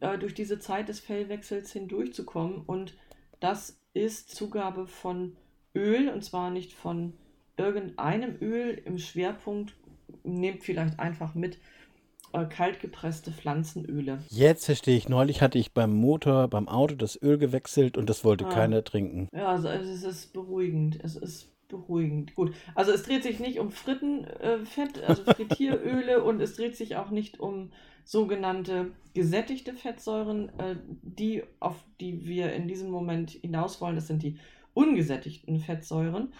äh, 0.00 0.18
durch 0.18 0.34
diese 0.34 0.58
Zeit 0.58 0.88
des 0.88 1.00
Fellwechsels 1.00 1.72
hindurchzukommen. 1.72 2.62
Und 2.62 2.96
das 3.40 3.80
ist 3.94 4.30
Zugabe 4.30 4.86
von 4.86 5.36
Öl, 5.74 6.08
und 6.08 6.24
zwar 6.24 6.50
nicht 6.50 6.72
von 6.72 7.14
irgendeinem 7.56 8.36
Öl 8.40 8.80
im 8.84 8.98
Schwerpunkt. 8.98 9.74
Nehmt 10.24 10.64
vielleicht 10.64 10.98
einfach 10.98 11.34
mit 11.34 11.58
äh, 12.32 12.44
kaltgepresste 12.44 13.32
Pflanzenöle. 13.32 14.22
Jetzt 14.28 14.66
verstehe 14.66 14.96
ich. 14.96 15.08
Neulich 15.08 15.42
hatte 15.42 15.58
ich 15.58 15.72
beim 15.72 15.92
Motor, 15.94 16.48
beim 16.48 16.68
Auto 16.68 16.94
das 16.94 17.20
Öl 17.20 17.38
gewechselt 17.38 17.96
und 17.96 18.08
das 18.08 18.24
wollte 18.24 18.46
ah. 18.46 18.50
keiner 18.50 18.84
trinken. 18.84 19.28
Ja, 19.32 19.48
also 19.48 19.68
es 19.68 20.02
ist 20.02 20.32
beruhigend. 20.32 20.98
Es 21.02 21.16
ist 21.16 21.48
beruhigend. 21.68 22.34
Gut, 22.34 22.54
also 22.74 22.92
es 22.92 23.02
dreht 23.02 23.22
sich 23.22 23.40
nicht 23.40 23.58
um 23.58 23.70
Frittenfett, 23.70 24.98
äh, 24.98 25.04
also 25.06 25.22
Frittieröle 25.24 26.22
und 26.24 26.40
es 26.40 26.56
dreht 26.56 26.76
sich 26.76 26.96
auch 26.96 27.10
nicht 27.10 27.40
um 27.40 27.70
sogenannte 28.04 28.92
gesättigte 29.12 29.74
Fettsäuren, 29.74 30.48
äh, 30.58 30.76
die, 31.02 31.42
auf 31.60 31.76
die 32.00 32.26
wir 32.26 32.52
in 32.54 32.66
diesem 32.66 32.90
Moment 32.90 33.30
hinaus 33.30 33.80
wollen, 33.80 33.96
das 33.96 34.06
sind 34.06 34.22
die 34.22 34.38
ungesättigten 34.72 35.60
Fettsäuren. 35.60 36.32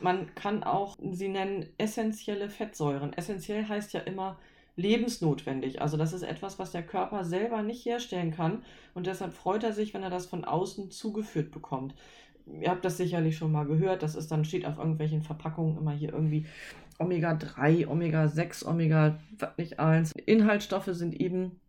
Man 0.00 0.34
kann 0.34 0.64
auch 0.64 0.98
sie 1.12 1.28
nennen 1.28 1.66
essentielle 1.78 2.50
Fettsäuren. 2.50 3.12
Essentiell 3.14 3.66
heißt 3.66 3.94
ja 3.94 4.00
immer 4.00 4.38
lebensnotwendig. 4.76 5.80
Also 5.80 5.96
das 5.96 6.12
ist 6.12 6.22
etwas, 6.22 6.58
was 6.58 6.72
der 6.72 6.82
Körper 6.82 7.24
selber 7.24 7.62
nicht 7.62 7.84
herstellen 7.84 8.32
kann 8.32 8.64
und 8.94 9.06
deshalb 9.06 9.32
freut 9.32 9.62
er 9.62 9.72
sich, 9.72 9.94
wenn 9.94 10.02
er 10.02 10.10
das 10.10 10.26
von 10.26 10.44
außen 10.44 10.90
zugeführt 10.90 11.50
bekommt 11.50 11.94
ihr 12.46 12.70
habt 12.70 12.84
das 12.84 12.96
sicherlich 12.96 13.36
schon 13.36 13.52
mal 13.52 13.66
gehört, 13.66 14.02
das 14.02 14.14
ist 14.14 14.30
dann 14.30 14.44
steht 14.44 14.66
auf 14.66 14.78
irgendwelchen 14.78 15.22
Verpackungen 15.22 15.78
immer 15.78 15.92
hier 15.92 16.12
irgendwie 16.12 16.46
Omega 16.98 17.34
3, 17.34 17.88
Omega 17.88 18.28
6, 18.28 18.66
Omega 18.66 19.18
nicht 19.56 19.80
1. 19.80 20.12
Inhaltsstoffe 20.26 20.90
sind 20.90 21.20
eben 21.20 21.60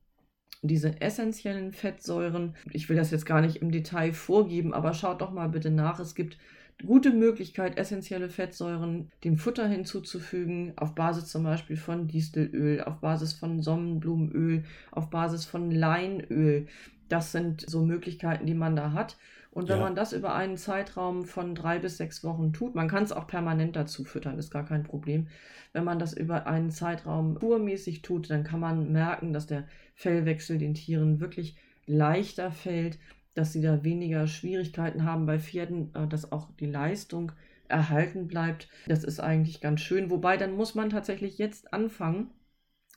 diese 0.61 1.01
essentiellen 1.01 1.73
Fettsäuren. 1.73 2.55
Ich 2.71 2.89
will 2.89 2.95
das 2.95 3.11
jetzt 3.11 3.25
gar 3.25 3.41
nicht 3.41 3.57
im 3.57 3.71
Detail 3.71 4.13
vorgeben, 4.13 4.73
aber 4.73 4.93
schaut 4.93 5.21
doch 5.21 5.31
mal 5.31 5.49
bitte 5.49 5.71
nach. 5.71 5.99
Es 5.99 6.15
gibt 6.15 6.37
gute 6.83 7.11
Möglichkeit, 7.11 7.77
essentielle 7.77 8.29
Fettsäuren 8.29 9.11
dem 9.23 9.37
Futter 9.37 9.67
hinzuzufügen, 9.67 10.73
auf 10.75 10.95
Basis 10.95 11.27
zum 11.27 11.43
Beispiel 11.43 11.77
von 11.77 12.07
Distelöl, 12.07 12.81
auf 12.81 12.99
Basis 12.99 13.33
von 13.33 13.61
Sonnenblumenöl, 13.61 14.63
auf 14.91 15.09
Basis 15.09 15.45
von 15.45 15.71
Leinöl. 15.71 16.67
Das 17.07 17.31
sind 17.31 17.61
so 17.69 17.85
Möglichkeiten, 17.85 18.45
die 18.45 18.53
man 18.53 18.75
da 18.75 18.91
hat. 18.91 19.17
Und 19.51 19.69
wenn 19.69 19.77
ja. 19.77 19.83
man 19.85 19.95
das 19.95 20.11
über 20.11 20.35
einen 20.35 20.57
Zeitraum 20.57 21.23
von 21.23 21.55
drei 21.55 21.79
bis 21.79 21.95
sechs 21.95 22.25
Wochen 22.25 22.51
tut, 22.51 22.75
man 22.75 22.89
kann 22.89 23.03
es 23.03 23.13
auch 23.13 23.25
permanent 23.25 23.77
dazu 23.77 24.03
füttern, 24.03 24.37
ist 24.37 24.51
gar 24.51 24.65
kein 24.65 24.83
Problem. 24.83 25.27
Wenn 25.71 25.85
man 25.85 25.97
das 25.97 26.11
über 26.11 26.45
einen 26.45 26.71
Zeitraum 26.71 27.35
kurmäßig 27.35 28.01
tut, 28.01 28.29
dann 28.29 28.43
kann 28.43 28.59
man 28.59 28.91
merken, 28.91 29.31
dass 29.31 29.47
der 29.47 29.65
Fellwechsel 29.93 30.57
den 30.57 30.73
Tieren 30.73 31.21
wirklich 31.21 31.55
leichter 31.85 32.51
fällt, 32.51 32.99
dass 33.35 33.53
sie 33.53 33.61
da 33.61 33.83
weniger 33.83 34.27
Schwierigkeiten 34.27 35.03
haben 35.03 35.27
bei 35.27 35.37
Pferden, 35.39 35.93
äh, 35.93 36.07
dass 36.07 36.31
auch 36.31 36.49
die 36.59 36.65
Leistung 36.65 37.31
erhalten 37.67 38.27
bleibt. 38.27 38.67
Das 38.87 39.03
ist 39.03 39.19
eigentlich 39.19 39.61
ganz 39.61 39.81
schön. 39.81 40.09
Wobei 40.09 40.37
dann 40.37 40.55
muss 40.55 40.75
man 40.75 40.89
tatsächlich 40.89 41.37
jetzt 41.37 41.73
anfangen, 41.73 42.31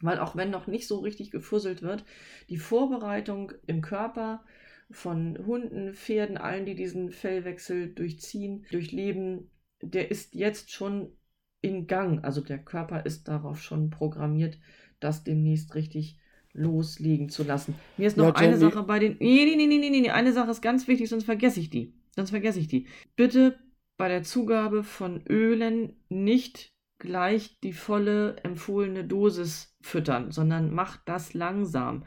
weil 0.01 0.18
auch 0.18 0.37
wenn 0.37 0.51
noch 0.51 0.66
nicht 0.66 0.87
so 0.87 1.01
richtig 1.01 1.31
gefusselt 1.31 1.83
wird, 1.83 2.05
die 2.48 2.59
Vorbereitung 2.59 3.53
im 3.66 3.83
Körper 3.83 4.44
von 4.90 5.38
Hunden, 5.44 5.92
Pferden, 5.94 6.38
allen, 6.38 6.64
die 6.64 6.74
diesen 6.74 7.11
Fellwechsel 7.11 7.92
durchziehen, 7.92 8.64
durchleben, 8.70 9.51
der 9.83 10.11
ist 10.11 10.35
jetzt 10.35 10.70
schon 10.70 11.12
in 11.61 11.87
Gang. 11.87 12.24
Also 12.24 12.40
der 12.40 12.59
Körper 12.59 13.05
ist 13.05 13.29
darauf 13.29 13.61
schon 13.61 13.90
programmiert, 13.90 14.59
das 15.01 15.24
demnächst 15.24 15.74
richtig 15.74 16.18
loslegen 16.59 17.29
zu 17.29 17.44
lassen. 17.44 17.75
Mir 17.97 18.07
ist 18.07 18.16
noch 18.16 18.27
ja, 18.27 18.35
eine 18.35 18.59
Sache 18.59 18.83
bei 18.83 18.99
den. 18.99 19.16
Nee, 19.18 19.44
nee, 19.44 19.57
nee, 19.57 19.66
nee, 19.66 19.79
nee, 19.79 20.01
nee. 20.01 20.11
Eine 20.11 20.33
Sache 20.33 20.51
ist 20.51 20.62
ganz 20.62 20.88
wichtig, 20.88 21.09
sonst 21.09 21.25
vergesse 21.25 21.61
ich 21.61 21.71
die. 21.71 21.94
Sonst 22.14 22.31
vergesse 22.31 22.61
ich 22.61 22.68
die. 22.68 22.87
Bitte 23.16 23.59
bei 23.97 24.09
der 24.09 24.23
Zugabe 24.23 24.83
von 24.83 25.23
Ölen 25.29 25.97
nicht 26.09 26.73
gleich 26.99 27.59
die 27.61 27.73
volle 27.73 28.37
empfohlene 28.42 29.05
Dosis 29.05 29.77
füttern, 29.81 30.33
sondern 30.33 30.73
macht 30.73 31.01
das 31.07 31.35
langsam 31.35 32.05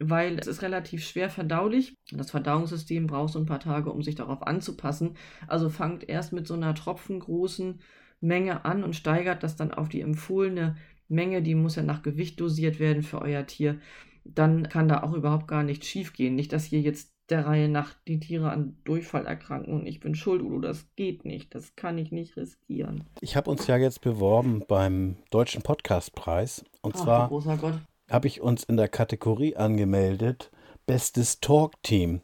weil 0.00 0.38
es 0.38 0.46
ist 0.46 0.62
relativ 0.62 1.04
schwer 1.04 1.30
verdaulich. 1.30 1.96
Das 2.12 2.30
Verdauungssystem 2.30 3.06
braucht 3.06 3.32
so 3.32 3.38
ein 3.38 3.46
paar 3.46 3.60
Tage, 3.60 3.90
um 3.90 4.02
sich 4.02 4.14
darauf 4.14 4.46
anzupassen. 4.46 5.16
Also 5.46 5.70
fangt 5.70 6.08
erst 6.08 6.32
mit 6.32 6.46
so 6.46 6.54
einer 6.54 6.74
tropfengroßen 6.74 7.80
Menge 8.20 8.64
an 8.64 8.84
und 8.84 8.96
steigert 8.96 9.42
das 9.42 9.56
dann 9.56 9.72
auf 9.72 9.88
die 9.88 10.00
empfohlene 10.00 10.76
Menge. 11.08 11.42
Die 11.42 11.54
muss 11.54 11.76
ja 11.76 11.82
nach 11.82 12.02
Gewicht 12.02 12.40
dosiert 12.40 12.78
werden 12.78 13.02
für 13.02 13.20
euer 13.20 13.46
Tier. 13.46 13.80
Dann 14.24 14.68
kann 14.68 14.88
da 14.88 15.02
auch 15.02 15.14
überhaupt 15.14 15.48
gar 15.48 15.62
nichts 15.62 15.86
schief 15.86 16.12
gehen. 16.12 16.34
Nicht, 16.34 16.52
dass 16.52 16.64
hier 16.64 16.80
jetzt 16.80 17.12
der 17.30 17.46
Reihe 17.46 17.68
nach 17.68 17.94
die 18.06 18.20
Tiere 18.20 18.50
an 18.50 18.78
Durchfall 18.84 19.26
erkranken 19.26 19.74
und 19.74 19.86
ich 19.86 20.00
bin 20.00 20.14
schuld, 20.14 20.42
Udo, 20.42 20.60
das 20.60 20.86
geht 20.96 21.24
nicht, 21.24 21.54
das 21.54 21.76
kann 21.76 21.98
ich 21.98 22.10
nicht 22.10 22.36
riskieren. 22.36 23.04
Ich 23.20 23.36
habe 23.36 23.50
uns 23.50 23.66
ja 23.66 23.76
jetzt 23.76 24.00
beworben 24.00 24.64
beim 24.66 25.16
Deutschen 25.30 25.62
Podcastpreis 25.62 26.64
und 26.80 26.96
Ach, 26.96 27.04
zwar 27.04 27.82
habe 28.10 28.26
ich 28.26 28.40
uns 28.40 28.64
in 28.64 28.76
der 28.76 28.88
Kategorie 28.88 29.56
angemeldet, 29.56 30.50
Bestes 30.86 31.40
Talk-Team. 31.40 32.22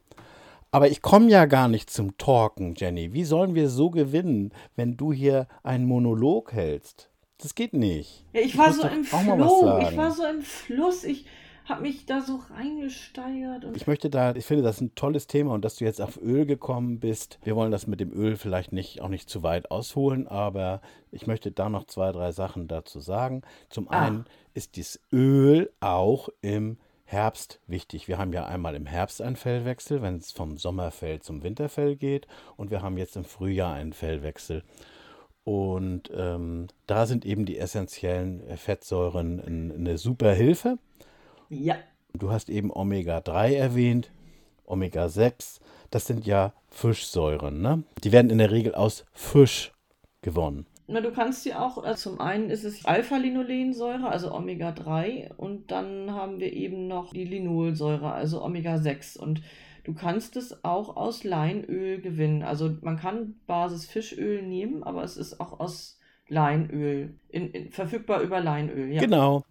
Aber 0.71 0.89
ich 0.89 1.03
komme 1.03 1.31
ja 1.31 1.45
gar 1.45 1.69
nicht 1.69 1.91
zum 1.91 2.17
Talken, 2.17 2.75
Jenny. 2.75 3.13
Wie 3.13 3.25
sollen 3.25 3.55
wir 3.55 3.69
so 3.69 3.91
gewinnen, 3.91 4.53
wenn 4.75 4.97
du 4.97 5.13
hier 5.13 5.47
einen 5.63 5.87
Monolog 5.87 6.53
hältst? 6.53 7.11
Das 7.39 7.55
geht 7.55 7.73
nicht. 7.73 8.25
Ja, 8.33 8.41
ich 8.41 8.57
war 8.57 8.73
so 8.73 8.87
im 8.87 9.05
Flow. 9.05 9.79
Ich 9.81 9.97
war 9.97 10.11
so 10.11 10.25
im 10.25 10.43
Fluss. 10.43 11.05
Ich 11.05 11.27
habe 11.65 11.83
mich 11.83 12.05
da 12.05 12.21
so 12.21 12.41
reingesteigert. 12.51 13.65
ich 13.75 13.87
möchte 13.87 14.11
da, 14.11 14.35
ich 14.35 14.45
finde 14.45 14.63
das 14.63 14.81
ein 14.81 14.95
tolles 14.95 15.27
Thema 15.27 15.55
und 15.55 15.65
dass 15.65 15.77
du 15.77 15.85
jetzt 15.85 16.01
auf 16.01 16.21
Öl 16.21 16.45
gekommen 16.45 17.01
bist. 17.01 17.39
Wir 17.43 17.57
wollen 17.57 17.73
das 17.73 17.87
mit 17.87 18.01
dem 18.01 18.13
Öl 18.13 18.37
vielleicht 18.37 18.73
nicht, 18.73 19.01
auch 19.01 19.09
nicht 19.09 19.31
zu 19.31 19.43
weit 19.43 19.71
ausholen, 19.71 20.29
aber 20.29 20.83
ich 21.11 21.27
möchte 21.27 21.51
da 21.51 21.71
noch 21.71 21.85
zwei, 21.85 22.13
drei 22.13 22.33
Sachen 22.33 22.69
dazu 22.69 23.01
sagen. 23.01 23.43
Zum 23.71 23.89
ah. 23.89 24.07
einen 24.07 24.27
ist 24.53 24.77
das 24.77 25.01
Öl 25.11 25.71
auch 25.81 26.29
im 26.43 26.77
Herbst 27.07 27.61
wichtig. 27.67 28.09
Wir 28.09 28.19
haben 28.19 28.33
ja 28.33 28.45
einmal 28.45 28.75
im 28.75 28.87
Herbst 28.87 29.23
einen 29.23 29.37
Fellwechsel, 29.37 30.03
wenn 30.03 30.17
es 30.17 30.33
vom 30.33 30.59
Sommerfell 30.59 31.21
zum 31.21 31.43
Winterfell 31.43 31.97
geht. 31.97 32.27
Und 32.57 32.71
wir 32.71 32.83
haben 32.83 32.99
jetzt 32.99 33.17
im 33.17 33.25
Frühjahr 33.25 33.75
einen 33.75 33.93
Fellwechsel. 33.93 34.65
Und 35.45 36.11
ähm, 36.17 36.69
da 36.87 37.07
sind 37.07 37.27
eben 37.27 37.45
die 37.45 37.59
essentiellen 37.59 38.43
Fettsäuren 38.57 39.41
eine 39.41 39.99
super 39.99 40.33
Hilfe. 40.33 40.79
Ja. 41.51 41.77
Du 42.15 42.31
hast 42.31 42.49
eben 42.49 42.71
Omega-3 42.71 43.55
erwähnt, 43.55 44.11
Omega-6. 44.67 45.61
Das 45.91 46.07
sind 46.07 46.27
ja 46.27 46.55
Fischsäuren. 46.69 47.61
Ne? 47.61 47.85
Die 48.03 48.13
werden 48.13 48.31
in 48.31 48.39
der 48.39 48.51
Regel 48.51 48.75
aus 48.75 49.05
Fisch 49.13 49.73
gewonnen. 50.23 50.67
Na, 50.87 51.01
du 51.01 51.13
kannst 51.13 51.43
sie 51.45 51.55
auch, 51.55 51.79
also 51.79 52.11
zum 52.11 52.21
einen 52.21 52.51
ist 52.51 52.65
es 52.65 52.85
Alpha-Linolensäure, 52.85 54.07
also 54.07 54.35
Omega-3, 54.35 55.35
und 55.35 55.71
dann 55.71 56.13
haben 56.13 56.41
wir 56.41 56.53
eben 56.53 56.89
noch 56.89 57.13
die 57.13 57.25
Linolsäure, 57.25 58.13
also 58.13 58.45
Omega-6. 58.45 59.19
Und 59.19 59.41
du 59.85 59.95
kannst 59.95 60.37
es 60.37 60.65
auch 60.65 60.97
aus 60.97 61.25
Leinöl 61.25 62.01
gewinnen. 62.01 62.43
Also 62.43 62.77
man 62.81 62.97
kann 62.97 63.37
Basis 63.47 63.87
Fischöl 63.87 64.43
nehmen, 64.43 64.83
aber 64.83 65.05
es 65.05 65.17
ist 65.17 65.41
auch 65.41 65.61
aus 65.61 65.99
Leinöl, 66.29 67.15
in, 67.29 67.51
in, 67.51 67.71
verfügbar 67.71 68.21
über 68.21 68.41
Leinöl. 68.41 68.91
Ja. 68.93 69.01
Genau. 69.01 69.45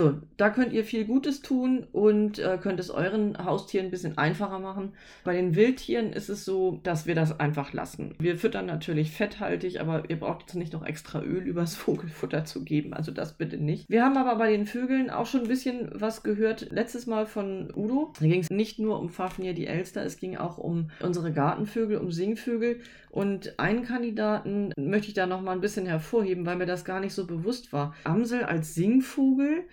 So, 0.00 0.14
da 0.38 0.48
könnt 0.48 0.72
ihr 0.72 0.82
viel 0.82 1.04
Gutes 1.04 1.42
tun 1.42 1.86
und 1.92 2.38
äh, 2.38 2.56
könnt 2.56 2.80
es 2.80 2.88
euren 2.88 3.36
Haustieren 3.44 3.88
ein 3.88 3.90
bisschen 3.90 4.16
einfacher 4.16 4.58
machen. 4.58 4.94
Bei 5.24 5.34
den 5.34 5.54
Wildtieren 5.54 6.14
ist 6.14 6.30
es 6.30 6.46
so, 6.46 6.80
dass 6.84 7.04
wir 7.04 7.14
das 7.14 7.38
einfach 7.38 7.74
lassen. 7.74 8.14
Wir 8.18 8.38
füttern 8.38 8.64
natürlich 8.64 9.10
fetthaltig, 9.10 9.78
aber 9.78 10.08
ihr 10.08 10.18
braucht 10.18 10.40
jetzt 10.40 10.54
nicht 10.54 10.72
noch 10.72 10.86
extra 10.86 11.20
Öl 11.20 11.42
übers 11.42 11.74
Vogelfutter 11.76 12.46
zu 12.46 12.64
geben. 12.64 12.94
Also 12.94 13.12
das 13.12 13.34
bitte 13.34 13.58
nicht. 13.58 13.90
Wir 13.90 14.02
haben 14.02 14.16
aber 14.16 14.36
bei 14.36 14.50
den 14.50 14.64
Vögeln 14.64 15.10
auch 15.10 15.26
schon 15.26 15.42
ein 15.42 15.48
bisschen 15.48 15.90
was 15.92 16.22
gehört. 16.22 16.70
Letztes 16.70 17.06
Mal 17.06 17.26
von 17.26 17.70
Udo. 17.76 18.14
Da 18.18 18.26
ging 18.26 18.40
es 18.40 18.48
nicht 18.48 18.78
nur 18.78 18.98
um 19.00 19.10
Fafnir 19.10 19.52
die 19.52 19.66
Elster, 19.66 20.02
es 20.02 20.16
ging 20.16 20.38
auch 20.38 20.56
um 20.56 20.88
unsere 21.00 21.30
Gartenvögel, 21.30 21.98
um 21.98 22.10
Singvögel. 22.10 22.80
Und 23.10 23.58
einen 23.58 23.82
Kandidaten 23.82 24.72
möchte 24.78 25.08
ich 25.08 25.14
da 25.14 25.26
noch 25.26 25.42
mal 25.42 25.52
ein 25.52 25.60
bisschen 25.60 25.84
hervorheben, 25.84 26.46
weil 26.46 26.56
mir 26.56 26.64
das 26.64 26.86
gar 26.86 27.00
nicht 27.00 27.12
so 27.12 27.26
bewusst 27.26 27.74
war. 27.74 27.94
Amsel 28.04 28.44
als 28.44 28.74
Singvogel 28.74 29.64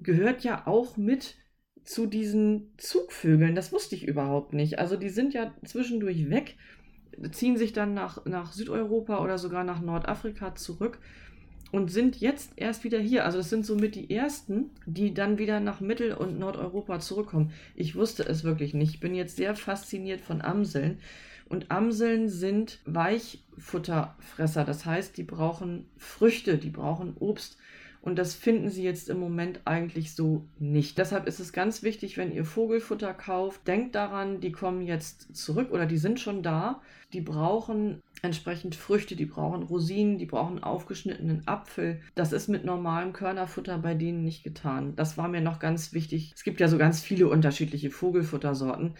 gehört 0.00 0.44
ja 0.44 0.66
auch 0.66 0.96
mit 0.96 1.36
zu 1.84 2.06
diesen 2.06 2.72
Zugvögeln. 2.76 3.54
Das 3.54 3.72
wusste 3.72 3.94
ich 3.94 4.06
überhaupt 4.06 4.52
nicht. 4.52 4.78
Also 4.78 4.96
die 4.96 5.08
sind 5.08 5.34
ja 5.34 5.52
zwischendurch 5.64 6.30
weg, 6.30 6.56
ziehen 7.32 7.56
sich 7.56 7.72
dann 7.72 7.94
nach, 7.94 8.24
nach 8.26 8.52
Südeuropa 8.52 9.22
oder 9.22 9.38
sogar 9.38 9.64
nach 9.64 9.80
Nordafrika 9.80 10.54
zurück 10.54 10.98
und 11.72 11.90
sind 11.90 12.20
jetzt 12.20 12.52
erst 12.56 12.84
wieder 12.84 12.98
hier. 12.98 13.24
Also 13.24 13.38
das 13.38 13.50
sind 13.50 13.64
somit 13.64 13.94
die 13.94 14.10
ersten, 14.10 14.70
die 14.86 15.14
dann 15.14 15.38
wieder 15.38 15.60
nach 15.60 15.80
Mittel- 15.80 16.14
und 16.14 16.38
Nordeuropa 16.38 16.98
zurückkommen. 17.00 17.52
Ich 17.74 17.94
wusste 17.94 18.24
es 18.24 18.44
wirklich 18.44 18.74
nicht. 18.74 18.94
Ich 18.94 19.00
bin 19.00 19.14
jetzt 19.14 19.36
sehr 19.36 19.54
fasziniert 19.54 20.20
von 20.20 20.42
Amseln. 20.42 20.98
Und 21.48 21.70
Amseln 21.70 22.28
sind 22.28 22.78
Weichfutterfresser. 22.84 24.64
Das 24.64 24.86
heißt, 24.86 25.16
die 25.16 25.24
brauchen 25.24 25.88
Früchte, 25.96 26.58
die 26.58 26.70
brauchen 26.70 27.16
Obst. 27.18 27.58
Und 28.02 28.18
das 28.18 28.34
finden 28.34 28.70
sie 28.70 28.82
jetzt 28.82 29.10
im 29.10 29.20
Moment 29.20 29.60
eigentlich 29.66 30.14
so 30.14 30.46
nicht. 30.58 30.96
Deshalb 30.96 31.26
ist 31.26 31.38
es 31.38 31.52
ganz 31.52 31.82
wichtig, 31.82 32.16
wenn 32.16 32.32
ihr 32.32 32.46
Vogelfutter 32.46 33.12
kauft, 33.12 33.68
denkt 33.68 33.94
daran, 33.94 34.40
die 34.40 34.52
kommen 34.52 34.80
jetzt 34.80 35.36
zurück 35.36 35.70
oder 35.70 35.84
die 35.84 35.98
sind 35.98 36.18
schon 36.18 36.42
da. 36.42 36.80
Die 37.12 37.20
brauchen 37.20 38.02
entsprechend 38.22 38.74
Früchte, 38.74 39.16
die 39.16 39.26
brauchen 39.26 39.62
Rosinen, 39.62 40.16
die 40.16 40.26
brauchen 40.26 40.62
aufgeschnittenen 40.62 41.42
Apfel. 41.46 42.00
Das 42.14 42.32
ist 42.32 42.48
mit 42.48 42.64
normalem 42.64 43.12
Körnerfutter 43.12 43.78
bei 43.78 43.94
denen 43.94 44.24
nicht 44.24 44.44
getan. 44.44 44.94
Das 44.96 45.18
war 45.18 45.28
mir 45.28 45.40
noch 45.42 45.58
ganz 45.58 45.92
wichtig. 45.92 46.32
Es 46.34 46.44
gibt 46.44 46.60
ja 46.60 46.68
so 46.68 46.78
ganz 46.78 47.00
viele 47.00 47.28
unterschiedliche 47.28 47.90
Vogelfuttersorten, 47.90 48.94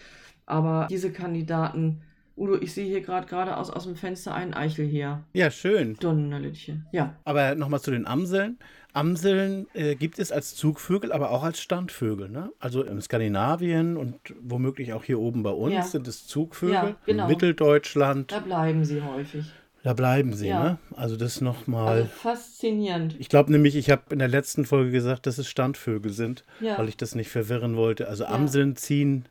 aber 0.44 0.88
diese 0.90 1.12
Kandidaten 1.12 2.02
Udo, 2.40 2.56
ich 2.58 2.72
sehe 2.72 2.86
hier 2.86 3.02
gerade 3.02 3.26
geradeaus 3.26 3.68
aus 3.68 3.84
dem 3.84 3.96
Fenster 3.96 4.34
einen 4.34 4.54
Eichel 4.54 4.86
hier. 4.86 5.24
Ja, 5.34 5.50
schön. 5.50 5.94
Donnerlittchen. 6.00 6.86
Ja. 6.90 7.16
Aber 7.24 7.54
nochmal 7.54 7.82
zu 7.82 7.90
den 7.90 8.06
Amseln. 8.06 8.58
Amseln 8.92 9.66
äh, 9.74 9.94
gibt 9.94 10.18
es 10.18 10.32
als 10.32 10.54
Zugvögel, 10.54 11.12
aber 11.12 11.30
auch 11.30 11.42
als 11.42 11.60
Standvögel. 11.60 12.28
Ne? 12.28 12.52
Also 12.58 12.82
in 12.82 13.00
Skandinavien 13.00 13.96
und 13.96 14.18
womöglich 14.40 14.92
auch 14.92 15.04
hier 15.04 15.18
oben 15.18 15.42
bei 15.42 15.50
uns 15.50 15.74
ja. 15.74 15.82
sind 15.82 16.08
es 16.08 16.26
Zugvögel. 16.26 16.74
Ja, 16.74 16.96
genau. 17.06 17.24
In 17.24 17.28
Mitteldeutschland. 17.28 18.32
Da 18.32 18.40
bleiben 18.40 18.84
sie 18.84 19.02
häufig. 19.02 19.44
Da 19.82 19.94
bleiben 19.94 20.34
sie, 20.34 20.48
ja. 20.48 20.62
ne? 20.62 20.78
Also 20.94 21.16
das 21.16 21.40
nochmal. 21.40 22.02
Also 22.02 22.08
faszinierend. 22.08 23.16
Ich 23.18 23.30
glaube 23.30 23.50
nämlich, 23.50 23.76
ich 23.76 23.90
habe 23.90 24.02
in 24.10 24.18
der 24.18 24.28
letzten 24.28 24.66
Folge 24.66 24.90
gesagt, 24.90 25.26
dass 25.26 25.38
es 25.38 25.48
Standvögel 25.48 26.12
sind, 26.12 26.44
weil 26.60 26.88
ich 26.88 26.98
das 26.98 27.14
nicht 27.14 27.30
verwirren 27.30 27.76
wollte. 27.76 28.08
Also 28.08 28.26
Amseln 28.26 28.76
ziehen 28.76 29.26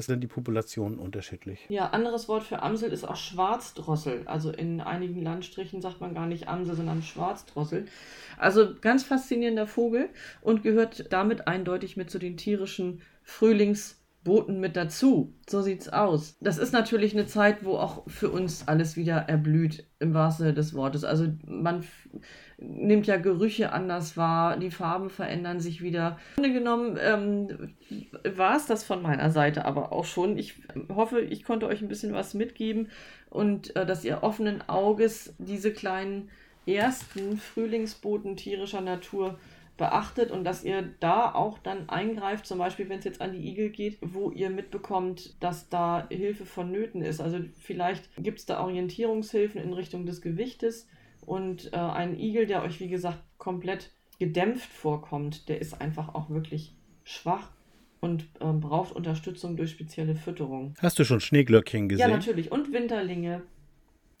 das 0.00 0.06
sind 0.06 0.22
die 0.22 0.28
Populationen 0.28 0.98
unterschiedlich. 0.98 1.66
Ja, 1.68 1.90
anderes 1.90 2.26
Wort 2.26 2.42
für 2.42 2.62
Amsel 2.62 2.90
ist 2.90 3.04
auch 3.04 3.16
Schwarzdrossel. 3.16 4.22
Also 4.24 4.50
in 4.50 4.80
einigen 4.80 5.20
Landstrichen 5.22 5.82
sagt 5.82 6.00
man 6.00 6.14
gar 6.14 6.26
nicht 6.26 6.48
Amsel, 6.48 6.74
sondern 6.74 7.02
Schwarzdrossel. 7.02 7.84
Also 8.38 8.74
ganz 8.80 9.02
faszinierender 9.04 9.66
Vogel 9.66 10.08
und 10.40 10.62
gehört 10.62 11.12
damit 11.12 11.46
eindeutig 11.46 11.98
mit 11.98 12.10
zu 12.10 12.18
den 12.18 12.38
tierischen 12.38 13.02
Frühlings- 13.22 13.98
Boten 14.22 14.60
mit 14.60 14.76
dazu. 14.76 15.34
So 15.48 15.62
sieht's 15.62 15.88
aus. 15.88 16.36
Das 16.40 16.58
ist 16.58 16.72
natürlich 16.72 17.14
eine 17.14 17.24
Zeit, 17.24 17.64
wo 17.64 17.76
auch 17.76 18.02
für 18.06 18.28
uns 18.28 18.68
alles 18.68 18.94
wieder 18.96 19.16
erblüht, 19.16 19.86
im 19.98 20.12
wahrsten 20.12 20.44
Sinne 20.44 20.54
des 20.54 20.74
Wortes. 20.74 21.04
Also 21.04 21.28
man 21.46 21.84
nimmt 22.60 23.06
ja 23.06 23.16
Gerüche 23.16 23.72
anders 23.72 24.16
wahr, 24.16 24.56
die 24.56 24.70
Farben 24.70 25.10
verändern 25.10 25.60
sich 25.60 25.82
wieder. 25.82 26.18
Im 26.36 26.42
Grunde 26.42 26.58
genommen 26.58 26.98
ähm, 27.00 27.74
war 28.36 28.56
es 28.56 28.66
das 28.66 28.84
von 28.84 29.02
meiner 29.02 29.30
Seite 29.30 29.64
aber 29.64 29.92
auch 29.92 30.04
schon. 30.04 30.36
Ich 30.38 30.54
hoffe, 30.88 31.20
ich 31.20 31.44
konnte 31.44 31.66
euch 31.66 31.80
ein 31.80 31.88
bisschen 31.88 32.12
was 32.12 32.34
mitgeben 32.34 32.88
und 33.30 33.74
äh, 33.76 33.86
dass 33.86 34.04
ihr 34.04 34.22
offenen 34.22 34.68
Auges 34.68 35.34
diese 35.38 35.72
kleinen 35.72 36.30
ersten 36.66 37.38
Frühlingsboten 37.38 38.36
tierischer 38.36 38.82
Natur 38.82 39.38
beachtet 39.78 40.30
und 40.30 40.44
dass 40.44 40.62
ihr 40.62 40.90
da 41.00 41.32
auch 41.32 41.58
dann 41.58 41.88
eingreift, 41.88 42.46
zum 42.46 42.58
Beispiel 42.58 42.90
wenn 42.90 42.98
es 42.98 43.06
jetzt 43.06 43.22
an 43.22 43.32
die 43.32 43.48
Igel 43.48 43.70
geht, 43.70 43.96
wo 44.02 44.30
ihr 44.30 44.50
mitbekommt, 44.50 45.42
dass 45.42 45.70
da 45.70 46.06
Hilfe 46.10 46.44
vonnöten 46.44 47.00
ist. 47.00 47.20
Also 47.20 47.38
vielleicht 47.58 48.04
gibt 48.22 48.40
es 48.40 48.46
da 48.46 48.60
Orientierungshilfen 48.60 49.58
in 49.58 49.72
Richtung 49.72 50.04
des 50.04 50.20
Gewichtes 50.20 50.86
und 51.20 51.72
äh, 51.72 51.76
ein 51.76 52.18
Igel, 52.18 52.46
der 52.46 52.62
euch 52.62 52.80
wie 52.80 52.88
gesagt 52.88 53.18
komplett 53.38 53.90
gedämpft 54.18 54.70
vorkommt, 54.70 55.48
der 55.48 55.60
ist 55.60 55.80
einfach 55.80 56.14
auch 56.14 56.30
wirklich 56.30 56.74
schwach 57.04 57.50
und 58.00 58.22
äh, 58.40 58.52
braucht 58.52 58.94
Unterstützung 58.94 59.56
durch 59.56 59.70
spezielle 59.70 60.14
Fütterung. 60.14 60.74
Hast 60.80 60.98
du 60.98 61.04
schon 61.04 61.20
Schneeglöckchen 61.20 61.88
gesehen? 61.88 62.08
Ja, 62.08 62.14
natürlich. 62.14 62.50
Und 62.50 62.72
Winterlinge. 62.72 63.42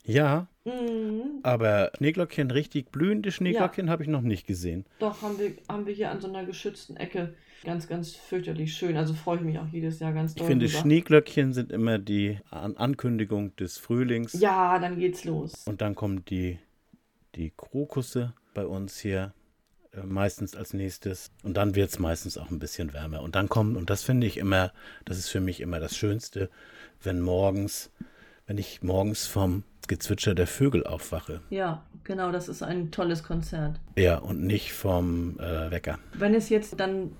Ja. 0.04 0.48
Mhm. 0.64 1.40
Aber 1.42 1.90
Schneeglöckchen, 1.96 2.50
richtig 2.50 2.90
blühende 2.90 3.32
Schneeglöckchen 3.32 3.86
ja. 3.86 3.92
habe 3.92 4.02
ich 4.02 4.08
noch 4.08 4.22
nicht 4.22 4.46
gesehen. 4.46 4.84
Doch, 4.98 5.22
haben 5.22 5.38
wir, 5.38 5.52
haben 5.68 5.86
wir 5.86 5.94
hier 5.94 6.10
an 6.10 6.20
so 6.20 6.28
einer 6.28 6.44
geschützten 6.44 6.96
Ecke. 6.96 7.34
Ganz, 7.64 7.88
ganz 7.88 8.14
fürchterlich 8.14 8.74
schön. 8.74 8.96
Also 8.96 9.12
freue 9.12 9.36
ich 9.36 9.42
mich 9.42 9.58
auch 9.58 9.68
jedes 9.70 10.00
Jahr 10.00 10.12
ganz 10.12 10.34
doll. 10.34 10.44
Ich 10.44 10.48
finde, 10.48 10.66
drüber. 10.66 10.78
Schneeglöckchen 10.78 11.52
sind 11.52 11.70
immer 11.70 11.98
die 11.98 12.38
An 12.50 12.76
Ankündigung 12.76 13.54
des 13.56 13.76
Frühlings. 13.76 14.32
Ja, 14.32 14.78
dann 14.78 14.98
geht's 14.98 15.24
los. 15.24 15.66
Und 15.66 15.82
dann 15.82 15.94
kommen 15.94 16.24
die, 16.24 16.58
die 17.34 17.52
Krokusse 17.56 18.34
bei 18.54 18.66
uns 18.66 18.98
hier 18.98 19.32
äh, 19.92 20.02
meistens 20.02 20.56
als 20.56 20.74
nächstes. 20.74 21.30
Und 21.42 21.56
dann 21.56 21.74
wird 21.74 21.90
es 21.90 21.98
meistens 21.98 22.38
auch 22.38 22.50
ein 22.50 22.58
bisschen 22.58 22.92
wärmer. 22.92 23.22
Und 23.22 23.34
dann 23.34 23.48
kommen, 23.48 23.76
und 23.76 23.90
das 23.90 24.02
finde 24.02 24.26
ich 24.26 24.36
immer, 24.36 24.72
das 25.04 25.18
ist 25.18 25.28
für 25.28 25.40
mich 25.40 25.60
immer 25.60 25.80
das 25.80 25.96
Schönste, 25.96 26.50
wenn 27.02 27.20
morgens, 27.20 27.90
wenn 28.46 28.58
ich 28.58 28.82
morgens 28.82 29.26
vom 29.26 29.64
Gezwitscher 29.88 30.36
der 30.36 30.46
Vögel 30.46 30.86
aufwache. 30.86 31.40
Ja, 31.50 31.82
genau, 32.04 32.30
das 32.30 32.48
ist 32.48 32.62
ein 32.62 32.92
tolles 32.92 33.24
Konzert. 33.24 33.80
Ja, 33.96 34.18
und 34.18 34.42
nicht 34.42 34.72
vom 34.72 35.36
äh, 35.40 35.70
Wecker. 35.72 35.98
Wenn 36.12 36.34
es 36.34 36.48
jetzt 36.48 36.78
dann 36.78 37.10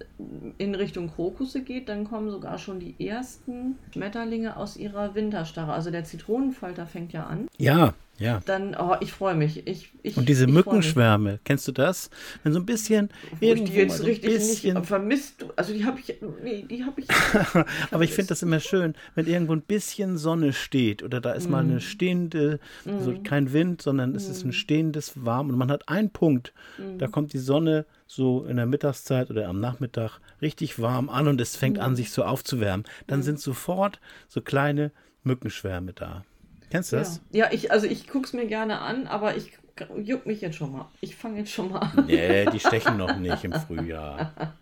in 0.59 0.77
Richtung 0.77 1.11
Krokusse 1.11 1.63
geht, 1.63 1.89
dann 1.89 2.05
kommen 2.05 2.31
sogar 2.31 2.59
schon 2.59 2.79
die 2.79 2.95
ersten 3.05 3.77
Schmetterlinge 3.93 4.57
aus 4.57 4.77
ihrer 4.77 5.17
Winterstarre. 5.17 5.73
Also 5.73 5.91
der 5.91 6.05
Zitronenfalter 6.05 6.87
fängt 6.87 7.13
ja 7.13 7.27
an. 7.27 7.49
Ja, 7.59 7.95
ja. 8.21 8.41
Dann, 8.47 8.77
oh, 8.79 8.95
ich 9.01 9.11
freue 9.13 9.35
mich. 9.35 9.67
Ich, 9.67 9.91
ich, 10.05 10.17
Und 10.17 10.29
diese. 10.29 10.47
Mückenschwärme, 10.47 11.41
kennst 11.45 11.67
du 11.67 11.73
das? 11.73 12.09
Wenn 12.45 12.53
so 12.53 12.61
ein 12.61 12.67
bisschen 12.67 13.09
Wo 13.41 13.53
ich 13.53 13.65
die 13.65 13.73
irgendwo 13.73 13.73
mal 13.73 13.83
jetzt 13.83 13.97
so 13.97 14.03
ein 14.05 14.07
richtig 14.11 14.31
bisschen, 14.31 14.75
nicht 14.77 14.87
vermisst. 14.87 15.47
Also 15.57 15.73
die 15.73 15.85
habe 15.85 15.99
ich, 15.99 16.15
nee, 16.45 16.63
die 16.69 16.85
habe 16.85 17.01
ich. 17.01 17.09
aber 17.91 18.05
ich 18.05 18.13
finde 18.13 18.29
das 18.29 18.43
immer 18.43 18.61
schön, 18.61 18.95
wenn 19.15 19.27
irgendwo 19.27 19.53
ein 19.55 19.63
bisschen 19.63 20.19
Sonne 20.19 20.53
steht 20.53 21.03
oder 21.03 21.21
da 21.21 21.33
ist 21.33 21.49
mal 21.51 21.65
Mhm. 21.65 21.71
eine 21.71 21.81
stehende, 21.81 22.61
so 22.85 23.15
kein 23.25 23.53
Wind, 23.53 23.83
sondern 23.83 24.15
es 24.15 24.29
ist 24.29 24.45
ein 24.45 24.53
stehendes 24.53 25.25
Warm 25.25 25.49
und 25.51 25.57
man 25.59 25.71
hat 25.71 25.89
einen 25.89 26.11
Punkt, 26.11 26.53
da 26.99 27.07
Mhm. 27.07 27.13
kommt 27.13 27.33
die 27.33 27.39
Sonne 27.39 27.87
so 28.07 28.45
in 28.45 28.57
der 28.57 28.67
Mittagszeit 28.67 29.31
oder 29.31 29.49
am 29.49 29.61
Nachmittag 29.61 30.21
richtig 30.43 30.81
warm 30.81 31.09
an 31.09 31.27
und 31.29 31.41
es 31.41 31.57
fängt 31.57 31.77
Mhm. 31.79 31.83
an, 31.83 31.97
sich 31.97 32.11
so 32.11 32.25
aufzuwärmen. 32.25 32.85
Dann 33.07 33.23
sind 33.23 33.41
sofort 33.41 34.01
so 34.29 34.41
kleine 34.41 34.91
Mückenschwärme 35.23 35.93
da. 35.93 36.25
Kennst 36.71 36.93
du 36.93 36.97
das? 36.97 37.21
Ja, 37.33 37.47
ja 37.47 37.53
ich, 37.53 37.73
also 37.73 37.87
ich 37.87 38.07
gucke 38.07 38.27
es 38.27 38.33
mir 38.33 38.47
gerne 38.47 38.79
an, 38.79 39.07
aber 39.07 39.37
ich 39.37 39.59
juck 40.03 40.27
mich 40.27 40.41
jetzt 40.41 40.57
schon 40.57 40.73
mal. 40.73 40.89
Ich 41.01 41.17
fange 41.17 41.39
jetzt 41.39 41.51
schon 41.51 41.71
mal 41.71 41.81
an. 41.81 42.07
Nee, 42.07 42.47
die 42.47 42.61
stechen 42.61 42.97
noch 42.97 43.17
nicht 43.17 43.45
im 43.45 43.53
Frühjahr. 43.53 44.57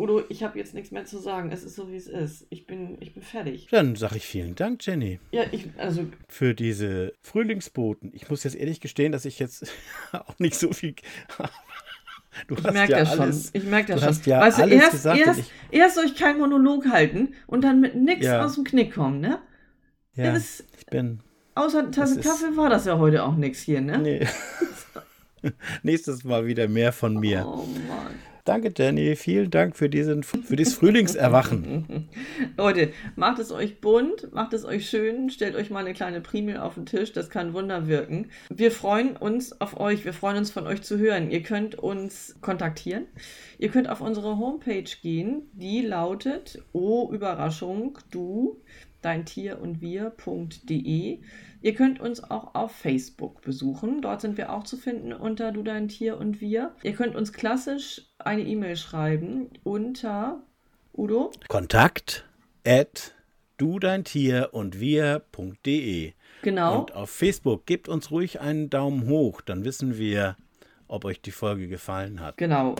Udo, 0.00 0.22
ich 0.30 0.42
habe 0.42 0.58
jetzt 0.58 0.72
nichts 0.72 0.92
mehr 0.92 1.04
zu 1.04 1.18
sagen. 1.18 1.52
Es 1.52 1.62
ist 1.62 1.74
so, 1.74 1.90
wie 1.90 1.96
es 1.96 2.06
ist. 2.06 2.46
Ich 2.48 2.66
bin, 2.66 2.96
ich 3.00 3.12
bin 3.12 3.22
fertig. 3.22 3.68
Dann 3.70 3.96
sage 3.96 4.16
ich 4.16 4.24
vielen 4.24 4.54
Dank, 4.54 4.84
Jenny. 4.86 5.20
Ja, 5.30 5.44
ich, 5.52 5.68
also, 5.76 6.06
für 6.26 6.54
diese 6.54 7.12
Frühlingsboten. 7.20 8.10
Ich 8.14 8.30
muss 8.30 8.44
jetzt 8.44 8.56
ehrlich 8.56 8.80
gestehen, 8.80 9.12
dass 9.12 9.26
ich 9.26 9.38
jetzt 9.38 9.70
auch 10.12 10.38
nicht 10.38 10.54
so 10.54 10.72
viel. 10.72 10.94
Du 12.46 12.54
ich 12.54 12.62
merke 12.62 12.92
ja 12.92 12.98
das 13.00 13.10
schon. 13.10 13.20
alles. 13.20 13.50
Ich 13.52 13.64
merke 13.64 13.92
das 13.92 13.96
du 13.96 14.00
schon. 14.00 14.08
hast 14.08 14.26
ja 14.26 14.40
weißt 14.40 14.58
du, 14.58 14.62
alles 14.62 14.74
erst, 14.82 14.92
gesagt 14.92 15.18
erst, 15.26 15.40
ich- 15.40 15.52
erst 15.70 15.94
soll 15.96 16.04
ich 16.04 16.14
keinen 16.16 16.38
Monolog 16.38 16.86
halten 16.88 17.34
und 17.46 17.62
dann 17.64 17.80
mit 17.80 17.94
nichts 17.96 18.24
Ja. 18.26 18.44
aus 18.44 18.54
dem 18.54 18.64
Knick 18.64 18.94
kommen, 18.94 19.20
ne? 19.20 19.38
Ja, 20.14 20.32
das- 20.32 20.64
ich 20.78 20.86
bin. 20.86 21.20
Außer 21.56 21.80
eine 21.80 21.90
Tasse 21.90 22.16
Das 22.16 22.24
ist- 22.26 22.30
Kaffee 22.42 22.56
war 22.56 22.70
das 22.70 22.84
ja 22.84 22.98
heute 22.98 23.24
auch 23.24 23.34
nichts 23.34 23.60
hier, 23.60 23.80
ne? 23.80 23.98
Nee. 23.98 24.26
Nächstes 25.82 26.24
Mal 26.24 26.46
wieder 26.46 26.68
mehr 26.68 26.92
von 26.92 27.14
mir. 27.18 27.44
Oh 27.46 27.64
Mann. 27.88 28.14
Danke, 28.50 28.72
Jenny. 28.76 29.14
Vielen 29.14 29.48
Dank 29.48 29.76
für, 29.76 29.88
diesen, 29.88 30.24
für 30.24 30.56
dieses 30.56 30.74
Frühlingserwachen. 30.74 32.08
Leute, 32.56 32.90
macht 33.14 33.38
es 33.38 33.52
euch 33.52 33.80
bunt, 33.80 34.32
macht 34.32 34.54
es 34.54 34.64
euch 34.64 34.90
schön, 34.90 35.30
stellt 35.30 35.54
euch 35.54 35.70
mal 35.70 35.84
eine 35.84 35.94
kleine 35.94 36.20
Primel 36.20 36.56
auf 36.56 36.74
den 36.74 36.84
Tisch, 36.84 37.12
das 37.12 37.30
kann 37.30 37.54
Wunder 37.54 37.86
wirken. 37.86 38.28
Wir 38.48 38.72
freuen 38.72 39.16
uns 39.16 39.60
auf 39.60 39.78
euch, 39.78 40.04
wir 40.04 40.12
freuen 40.12 40.36
uns 40.36 40.50
von 40.50 40.66
euch 40.66 40.82
zu 40.82 40.98
hören. 40.98 41.30
Ihr 41.30 41.44
könnt 41.44 41.76
uns 41.76 42.38
kontaktieren. 42.40 43.06
Ihr 43.60 43.68
könnt 43.68 43.90
auf 43.90 44.00
unsere 44.00 44.38
Homepage 44.38 44.88
gehen, 45.02 45.42
die 45.52 45.82
lautet 45.82 46.62
Oh 46.72 47.10
Überraschung, 47.12 47.98
du, 48.10 48.62
dein 49.02 49.26
Tier 49.26 49.60
und 49.60 49.82
wir.de. 49.82 51.18
Ihr 51.60 51.74
könnt 51.74 52.00
uns 52.00 52.24
auch 52.24 52.54
auf 52.54 52.72
Facebook 52.72 53.42
besuchen. 53.42 54.00
Dort 54.00 54.22
sind 54.22 54.38
wir 54.38 54.50
auch 54.54 54.64
zu 54.64 54.78
finden 54.78 55.12
unter 55.12 55.52
Du, 55.52 55.62
dein 55.62 55.88
Tier 55.88 56.16
und 56.16 56.40
wir. 56.40 56.74
Ihr 56.82 56.94
könnt 56.94 57.14
uns 57.14 57.34
klassisch 57.34 58.00
eine 58.18 58.44
E-Mail 58.44 58.76
schreiben 58.76 59.50
unter 59.62 60.42
Udo. 60.94 61.30
Kontakt 61.48 62.24
at 62.66 63.14
du 63.58 63.78
dein 63.78 64.04
Tier 64.04 64.48
und 64.52 64.80
wir.de. 64.80 66.14
Genau. 66.40 66.80
Und 66.80 66.94
auf 66.94 67.10
Facebook 67.10 67.66
gebt 67.66 67.90
uns 67.90 68.10
ruhig 68.10 68.40
einen 68.40 68.70
Daumen 68.70 69.06
hoch, 69.06 69.42
dann 69.42 69.66
wissen 69.66 69.98
wir, 69.98 70.36
ob 70.90 71.04
euch 71.04 71.20
die 71.20 71.30
Folge 71.30 71.68
gefallen 71.68 72.20
hat. 72.20 72.36
Genau. 72.36 72.74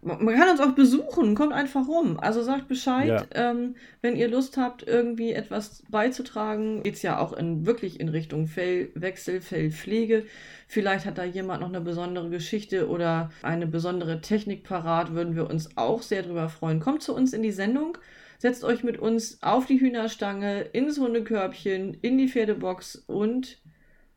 Man 0.00 0.36
kann 0.36 0.48
uns 0.48 0.60
auch 0.60 0.72
besuchen, 0.72 1.34
kommt 1.34 1.52
einfach 1.52 1.88
rum. 1.88 2.18
Also 2.20 2.40
sagt 2.42 2.68
Bescheid, 2.68 3.08
Ja. 3.08 3.50
ähm, 3.50 3.74
wenn 4.00 4.14
ihr 4.14 4.28
Lust 4.28 4.56
habt, 4.56 4.86
irgendwie 4.86 5.32
etwas 5.32 5.82
beizutragen. 5.90 6.84
Geht 6.84 6.94
es 6.94 7.02
ja 7.02 7.18
auch 7.18 7.32
in, 7.32 7.66
wirklich 7.66 7.98
in 7.98 8.08
Richtung 8.08 8.46
Fellwechsel, 8.46 9.40
Fellpflege. 9.40 10.24
Vielleicht 10.68 11.04
hat 11.04 11.18
da 11.18 11.24
jemand 11.24 11.62
noch 11.62 11.68
eine 11.68 11.80
besondere 11.80 12.30
Geschichte 12.30 12.88
oder 12.88 13.32
eine 13.42 13.66
besondere 13.66 14.20
Technik 14.20 14.62
parat, 14.62 15.12
würden 15.12 15.34
wir 15.34 15.50
uns 15.50 15.76
auch 15.76 16.02
sehr 16.02 16.22
drüber 16.22 16.48
freuen. 16.48 16.78
Kommt 16.78 17.02
zu 17.02 17.14
uns 17.14 17.32
in 17.32 17.42
die 17.42 17.50
Sendung. 17.50 17.98
Setzt 18.38 18.62
euch 18.62 18.84
mit 18.84 18.98
uns 18.98 19.42
auf 19.42 19.66
die 19.66 19.80
Hühnerstange, 19.80 20.60
ins 20.60 20.98
Hundekörbchen, 20.98 21.94
in 22.02 22.18
die 22.18 22.28
Pferdebox 22.28 22.96
und 23.06 23.58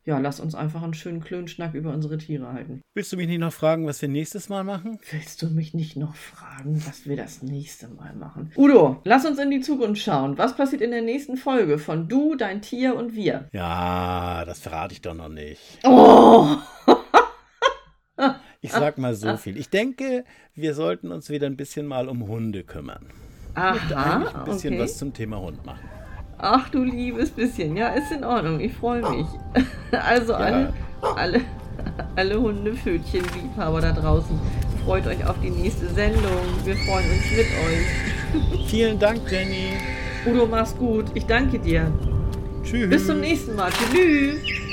ja, 0.06 0.20
lasst 0.20 0.39
uns 0.39 0.54
einfach 0.54 0.84
einen 0.84 0.94
schönen 0.94 1.20
Klönschnack 1.20 1.74
über 1.74 1.91
unsere 1.91 2.18
Tiere 2.18 2.54
halten. 2.54 2.82
Willst 2.94 3.12
du 3.12 3.18
mich 3.18 3.28
nicht 3.28 3.39
noch 3.39 3.52
fragen, 3.52 3.88
was 3.88 4.02
wir 4.02 4.10
nächstes 4.10 4.50
Mal 4.50 4.63
machen? 4.63 5.00
Willst 5.12 5.41
du 5.41 5.48
mich 5.48 5.74
nicht 5.74 5.98
noch 5.98 6.15
fragen, 6.15 6.82
was 6.86 7.08
wir 7.08 7.18
das 7.18 7.41
nächste 7.41 7.88
Mal 7.88 8.13
machen? 8.15 8.52
Udo, 8.56 9.02
lass 9.04 9.26
uns 9.26 9.39
in 9.39 9.50
die 9.50 9.62
Zukunft 9.62 10.02
schauen. 10.02 10.38
Was 10.38 10.56
passiert 10.56 10.84
in 10.84 10.91
der 10.91 11.02
nächsten 11.02 11.38
Folge 11.38 11.80
von 11.80 12.08
Du, 12.08 12.36
dein 12.36 12.62
Tier 12.62 12.96
und 12.96 13.15
wir? 13.15 13.50
Ja, 13.52 14.46
das 14.46 14.60
verrate 14.60 14.94
ich 14.94 15.02
doch 15.02 15.15
noch 15.15 15.30
nicht. 15.30 15.80
Oh! 15.84 16.58
Ich 18.62 18.72
sag 18.72 18.98
mal 18.98 19.13
so 19.13 19.38
viel. 19.38 19.58
Ich 19.58 19.70
denke, 19.70 20.26
wir 20.56 20.74
sollten 20.74 21.12
uns 21.12 21.30
wieder 21.30 21.46
ein 21.46 21.56
bisschen 21.56 21.86
mal 21.86 22.10
um 22.10 22.28
Hunde 22.28 22.63
kümmern. 22.63 23.12
Eigentlich 23.54 23.96
Aha, 23.96 24.39
ein 24.39 24.46
bisschen 24.46 24.74
okay. 24.74 24.82
was 24.82 24.98
zum 24.98 25.13
Thema 25.13 25.39
Hund 25.39 25.63
machen. 25.65 25.88
Ach 26.38 26.69
du 26.69 26.84
liebes 26.84 27.32
bisschen. 27.32 27.76
Ja, 27.78 27.89
ist 27.89 28.12
in 28.12 28.24
Ordnung. 28.24 28.60
Ich 28.60 28.74
freue 28.74 29.02
mich. 29.02 29.26
Also 29.91 30.34
alle, 30.34 30.74
alle, 31.15 31.39
alle 32.17 32.41
Hundepfötchen, 32.41 33.21
Liebhaber 33.34 33.80
da 33.80 33.93
draußen. 33.93 34.38
Freut 34.84 35.08
euch 35.08 35.26
auf 35.26 35.36
die 35.41 35.52
nächste 35.52 35.88
Sendung. 35.88 36.43
Wir 36.65 36.76
freuen 36.76 37.06
uns 37.12 37.32
mit 37.32 38.60
euch. 38.60 38.67
Vielen 38.67 39.00
Dank, 39.00 39.21
Jenny. 39.32 39.69
Udo, 40.26 40.48
mach's 40.48 40.76
gut. 40.76 41.06
Ich 41.13 41.26
danke 41.26 41.60
dir. 41.60 41.91
Tschüss. 42.63 42.89
Bis 42.89 43.08
zum 43.08 43.21
nächsten 43.21 43.56
Mal. 43.56 43.71
Tschüss. 43.71 44.64